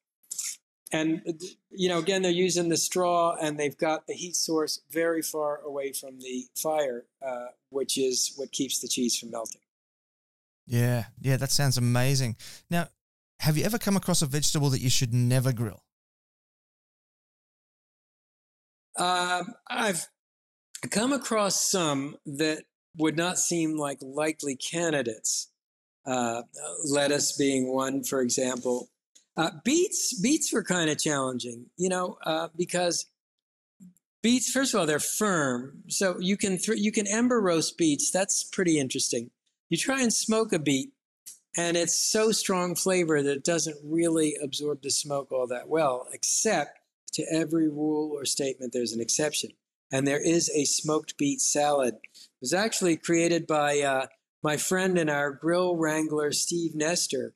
[0.93, 1.22] and
[1.70, 5.61] you know again they're using the straw and they've got the heat source very far
[5.62, 9.62] away from the fire, uh, which is what keeps the cheese from melting.
[10.66, 12.36] Yeah, yeah, that sounds amazing.
[12.70, 12.88] Now,
[13.40, 15.82] have you ever come across a vegetable that you should never grill?
[18.97, 20.07] Um, I've
[20.90, 22.64] come across some that
[22.97, 25.49] would not seem like likely candidates.
[26.05, 26.43] Uh,
[26.84, 28.90] lettuce being one, for example.
[29.37, 33.07] Uh, beets, beets were kind of challenging, you know, uh, because
[34.22, 34.51] beets.
[34.51, 38.11] First of all, they're firm, so you can th- you can ember roast beets.
[38.11, 39.30] That's pretty interesting.
[39.70, 40.91] You try and smoke a beet,
[41.57, 46.07] and it's so strong flavor that it doesn't really absorb the smoke all that well.
[46.12, 46.78] Except
[47.14, 49.51] to every rule or statement, there's an exception,
[49.91, 51.95] and there is a smoked beet salad.
[51.95, 54.07] It was actually created by uh,
[54.43, 57.33] my friend and our grill wrangler, Steve Nestor.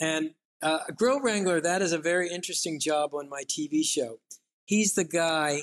[0.00, 0.30] And
[0.66, 4.18] uh, a grill wrangler, that is a very interesting job on my TV show.
[4.64, 5.60] He's the guy,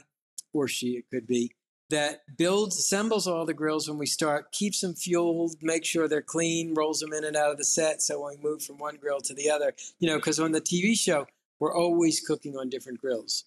[0.53, 1.51] or she, it could be,
[1.89, 6.21] that builds, assembles all the grills when we start, keeps them fueled, makes sure they're
[6.21, 8.95] clean, rolls them in and out of the set so when we move from one
[8.95, 9.73] grill to the other.
[9.99, 11.27] You know, because on the TV show,
[11.59, 13.43] we're always cooking on different grills.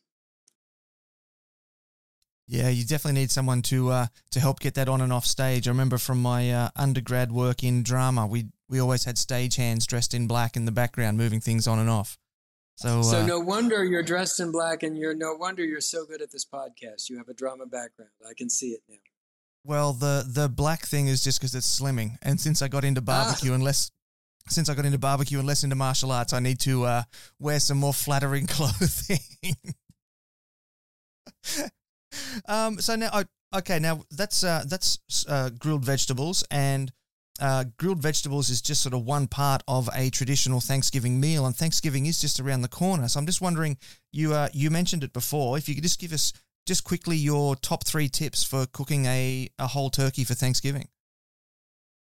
[2.46, 5.66] Yeah, you definitely need someone to uh, to help get that on and off stage.
[5.66, 9.86] I remember from my uh, undergrad work in drama, we we always had stage hands
[9.86, 12.18] dressed in black in the background, moving things on and off.
[12.76, 16.04] So, So uh, no wonder you're dressed in black, and you're no wonder you're so
[16.04, 17.08] good at this podcast.
[17.08, 18.10] You have a drama background.
[18.28, 18.96] I can see it now.
[19.64, 23.00] well, the the black thing is just because it's slimming, and since I got into
[23.00, 23.90] barbecue and less.
[24.48, 27.02] Since I got into barbecue and less into martial arts, I need to uh,
[27.40, 29.18] wear some more flattering clothing.
[32.48, 33.24] um, so now, I,
[33.58, 36.92] okay, now that's uh, that's uh, grilled vegetables, and
[37.40, 41.54] uh, grilled vegetables is just sort of one part of a traditional Thanksgiving meal, and
[41.54, 43.08] Thanksgiving is just around the corner.
[43.08, 43.76] So I'm just wondering,
[44.12, 45.58] you uh, you mentioned it before.
[45.58, 46.32] If you could just give us
[46.66, 50.88] just quickly your top three tips for cooking a, a whole turkey for Thanksgiving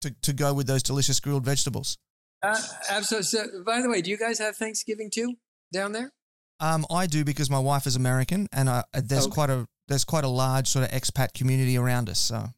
[0.01, 1.99] to to go with those delicious grilled vegetables.
[2.43, 2.59] Uh,
[2.89, 3.25] absolutely.
[3.25, 5.35] So, by the way, do you guys have Thanksgiving too
[5.73, 6.11] down there?
[6.59, 9.35] Um, I do because my wife is American, and uh, there's Okay.
[9.35, 12.19] quite a there's quite a large sort of expat community around us.
[12.19, 12.49] So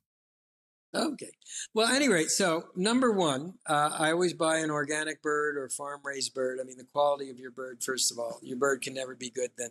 [0.95, 1.31] Okay.
[1.73, 5.69] Well, at any rate, so number one, uh, I always buy an organic bird or
[5.71, 6.59] farm raised bird.
[6.61, 9.31] I mean, the quality of your bird, first of all, your bird can never be
[9.31, 9.71] good than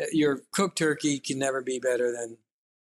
[0.00, 2.38] uh, your cooked turkey can never be better than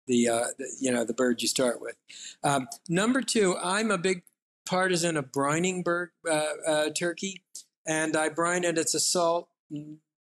[0.06, 1.96] the, uh, the you know the bird you start with.
[2.42, 4.22] Um, number two, I'm a big
[4.66, 7.42] partisan of brining bird uh, uh, turkey,
[7.86, 8.78] and I brine it.
[8.78, 9.48] It's a salt,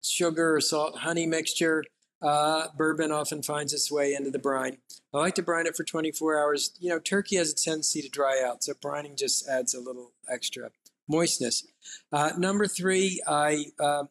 [0.04, 1.84] sugar, or salt honey mixture.
[2.22, 4.78] Uh, bourbon often finds its way into the brine.
[5.14, 6.72] I like to brine it for 24 hours.
[6.80, 10.12] You know, turkey has a tendency to dry out, so brining just adds a little
[10.28, 10.72] extra
[11.08, 11.68] moistness.
[12.12, 14.06] Uh, number three, I uh,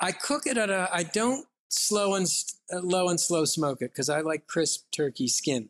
[0.00, 0.88] I cook it at a.
[0.92, 2.26] I don't slow and
[2.72, 5.68] uh, low and slow smoke it because I like crisp turkey skin.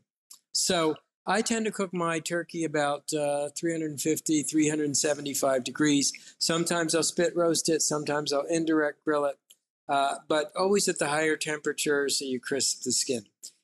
[0.53, 0.97] So
[1.27, 6.13] I tend to cook my turkey about uh, 350, 375 degrees.
[6.39, 7.83] Sometimes I'll spit roast it.
[7.83, 9.37] Sometimes I'll indirect grill it.
[9.89, 13.23] Uh, but always at the higher temperature so you crisp the skin.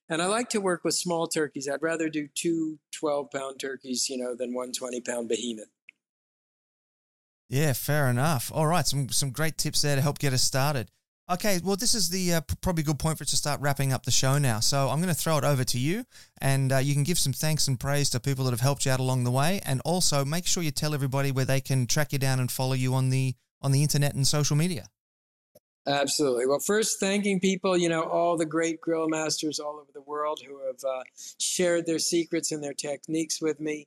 [0.08, 1.68] And I like to work with small turkeys.
[1.68, 5.68] I'd rather do two 12 pound turkeys, you know, than one 20 pound behemoth.
[7.48, 8.50] Yeah, fair enough.
[8.54, 10.90] All right, some some great tips there to help get us started.
[11.30, 14.04] Okay, well, this is the uh, probably good point for us to start wrapping up
[14.04, 14.60] the show now.
[14.60, 16.04] So I'm going to throw it over to you,
[16.38, 18.92] and uh, you can give some thanks and praise to people that have helped you
[18.92, 22.12] out along the way, and also make sure you tell everybody where they can track
[22.12, 24.88] you down and follow you on the on the internet and social media.
[25.86, 26.46] Absolutely.
[26.46, 30.40] Well, first, thanking people, you know, all the great grill masters all over the world
[30.46, 31.02] who have uh,
[31.38, 33.86] shared their secrets and their techniques with me,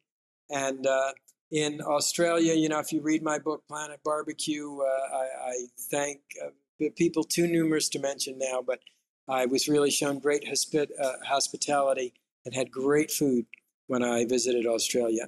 [0.49, 1.11] and uh,
[1.51, 5.53] in Australia, you know, if you read my book, Planet Barbecue, uh, I, I,
[5.89, 6.49] thank uh,
[6.95, 8.79] people too numerous to mention now, but
[9.27, 12.13] I was really shown great uh, hospitality
[12.45, 13.45] and had great food
[13.87, 15.25] when I visited Australia.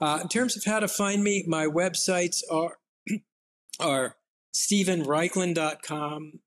[0.00, 2.78] Uh, in terms of how to find me, my websites are
[3.80, 4.16] are
[4.52, 6.40] StevenRaichlen.com.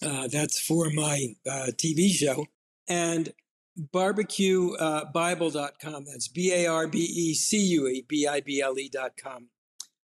[0.00, 2.46] Uh, that's for my uh, TV show.
[2.88, 3.32] And
[3.78, 6.04] barbecuebible.com.
[6.04, 9.48] That's B A R B E C U E B I B L E.com.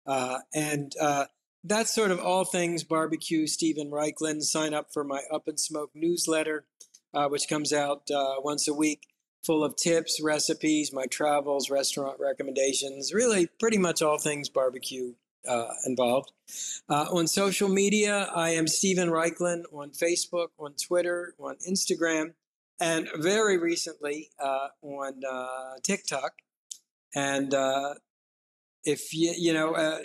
[0.05, 1.25] Uh, and uh,
[1.63, 3.47] that's sort of all things barbecue.
[3.47, 4.41] Steven Raichlen.
[4.41, 6.65] Sign up for my Up in Smoke newsletter,
[7.13, 9.07] uh, which comes out uh, once a week,
[9.45, 15.13] full of tips, recipes, my travels, restaurant recommendations, really pretty much all things barbecue
[15.47, 16.31] uh, involved.
[16.89, 22.33] Uh, on social media, I am Steven Raichlen on Facebook, on Twitter, on Instagram
[22.79, 26.33] and very recently uh, on uh, TikTok.
[27.15, 27.95] And uh,
[28.83, 29.99] if you, you know, uh,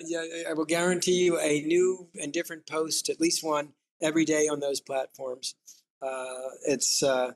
[0.49, 3.71] I will guarantee you a new and different post, at least one
[4.01, 5.55] every day on those platforms.
[6.01, 7.33] Uh, it's uh,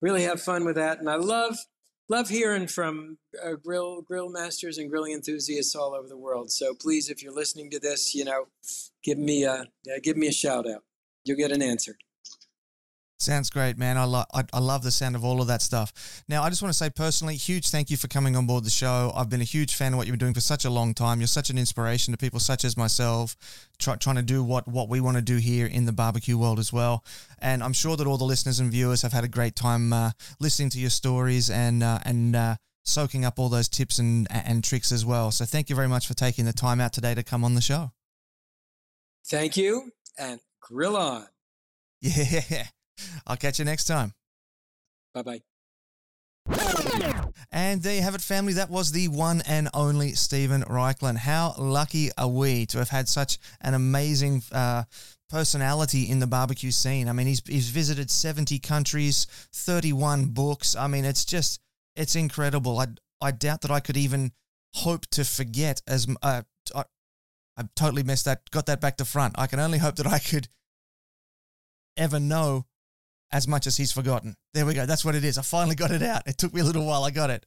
[0.00, 1.58] really have fun with that, and I love
[2.08, 6.50] love hearing from uh, grill grill masters and grilling enthusiasts all over the world.
[6.50, 8.46] So please, if you're listening to this, you know,
[9.02, 9.66] give me a
[10.02, 10.82] give me a shout out.
[11.24, 11.96] You'll get an answer.
[13.18, 13.96] Sounds great, man.
[13.96, 16.22] I, lo- I, I love the sound of all of that stuff.
[16.28, 18.70] Now, I just want to say personally, huge thank you for coming on board the
[18.70, 19.10] show.
[19.16, 21.18] I've been a huge fan of what you've been doing for such a long time.
[21.18, 23.34] You're such an inspiration to people such as myself,
[23.78, 26.58] try, trying to do what, what we want to do here in the barbecue world
[26.58, 27.02] as well.
[27.38, 30.10] And I'm sure that all the listeners and viewers have had a great time uh,
[30.38, 34.62] listening to your stories and uh, and uh, soaking up all those tips and and
[34.62, 35.30] tricks as well.
[35.30, 37.62] So thank you very much for taking the time out today to come on the
[37.62, 37.92] show.
[39.26, 41.26] Thank you, and grill on.
[42.02, 42.66] Yeah.
[43.26, 44.12] I'll catch you next time.
[45.14, 45.40] Bye bye.
[47.50, 48.52] And there you have it, family.
[48.54, 51.16] That was the one and only Steven Raichlen.
[51.16, 54.84] How lucky are we to have had such an amazing uh,
[55.28, 57.08] personality in the barbecue scene?
[57.08, 60.76] I mean, he's, he's visited 70 countries, 31 books.
[60.76, 61.60] I mean, it's just,
[61.94, 62.78] it's incredible.
[62.78, 62.86] I,
[63.20, 64.32] I doubt that I could even
[64.74, 66.06] hope to forget as.
[66.22, 66.42] Uh,
[66.74, 66.84] I,
[67.58, 69.34] I totally messed that, got that back to front.
[69.38, 70.48] I can only hope that I could
[71.96, 72.66] ever know
[73.36, 74.34] as much as he's forgotten.
[74.54, 74.86] There we go.
[74.86, 75.36] That's what it is.
[75.36, 76.22] I finally got it out.
[76.26, 77.04] It took me a little while.
[77.04, 77.44] I got it.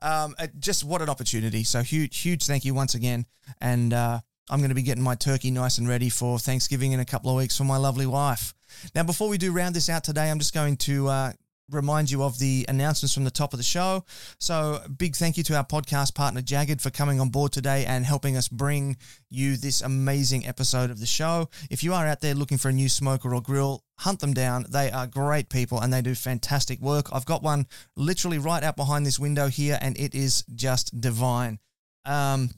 [0.00, 1.64] Um, just what an opportunity.
[1.64, 3.26] So huge, huge thank you once again.
[3.60, 7.00] And uh, I'm going to be getting my turkey nice and ready for Thanksgiving in
[7.00, 8.54] a couple of weeks for my lovely wife.
[8.94, 11.32] Now, before we do round this out today, I'm just going to uh,
[11.70, 14.04] remind you of the announcements from the top of the show.
[14.38, 18.04] So, big thank you to our podcast partner, Jagged, for coming on board today and
[18.04, 18.96] helping us bring
[19.30, 21.48] you this amazing episode of the show.
[21.70, 24.66] If you are out there looking for a new smoker or grill, hunt them down.
[24.68, 27.08] They are great people and they do fantastic work.
[27.12, 31.58] I've got one literally right out behind this window here, and it is just divine.
[32.04, 32.50] Um,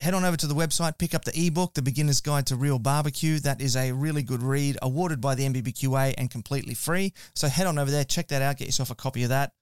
[0.00, 2.78] head on over to the website, pick up the ebook, The Beginner's Guide to Real
[2.78, 3.38] Barbecue.
[3.40, 7.12] That is a really good read, awarded by the NBBQA and completely free.
[7.34, 9.52] So head on over there, check that out, get yourself a copy of that.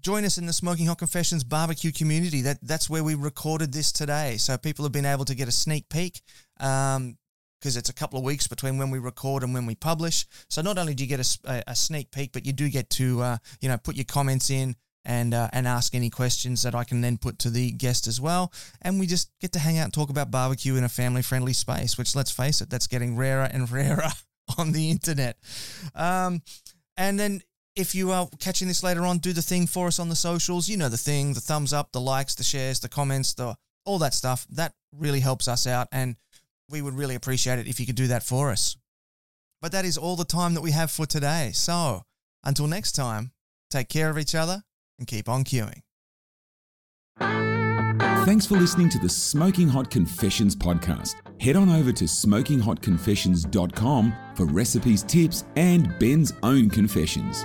[0.00, 2.40] Join us in the Smoking Hot Confessions barbecue community.
[2.40, 5.52] That that's where we recorded this today, so people have been able to get a
[5.52, 6.22] sneak peek.
[6.58, 7.18] Um,
[7.60, 10.26] because it's a couple of weeks between when we record and when we publish.
[10.48, 13.22] So not only do you get a, a sneak peek, but you do get to
[13.22, 14.74] uh, you know put your comments in,
[15.04, 18.20] and uh, and ask any questions that I can then put to the guest as
[18.20, 18.52] well.
[18.80, 21.52] And we just get to hang out and talk about barbecue in a family friendly
[21.52, 24.10] space, which let's face it, that's getting rarer and rarer
[24.58, 25.36] on the internet.
[25.94, 26.42] Um,
[26.96, 27.42] and then
[27.74, 30.68] if you are catching this later on, do the thing for us on the socials.
[30.68, 33.98] You know the thing, the thumbs up, the likes, the shares, the comments, the all
[33.98, 34.46] that stuff.
[34.50, 36.16] That really helps us out, and
[36.68, 38.76] we would really appreciate it if you could do that for us.
[39.60, 41.52] But that is all the time that we have for today.
[41.54, 42.02] So
[42.44, 43.30] until next time,
[43.70, 44.62] take care of each other
[44.98, 45.82] and keep on queuing.
[48.24, 51.16] Thanks for listening to the Smoking Hot Confessions podcast.
[51.40, 57.44] Head on over to smokinghotconfessions.com for recipes, tips, and Ben's own confessions.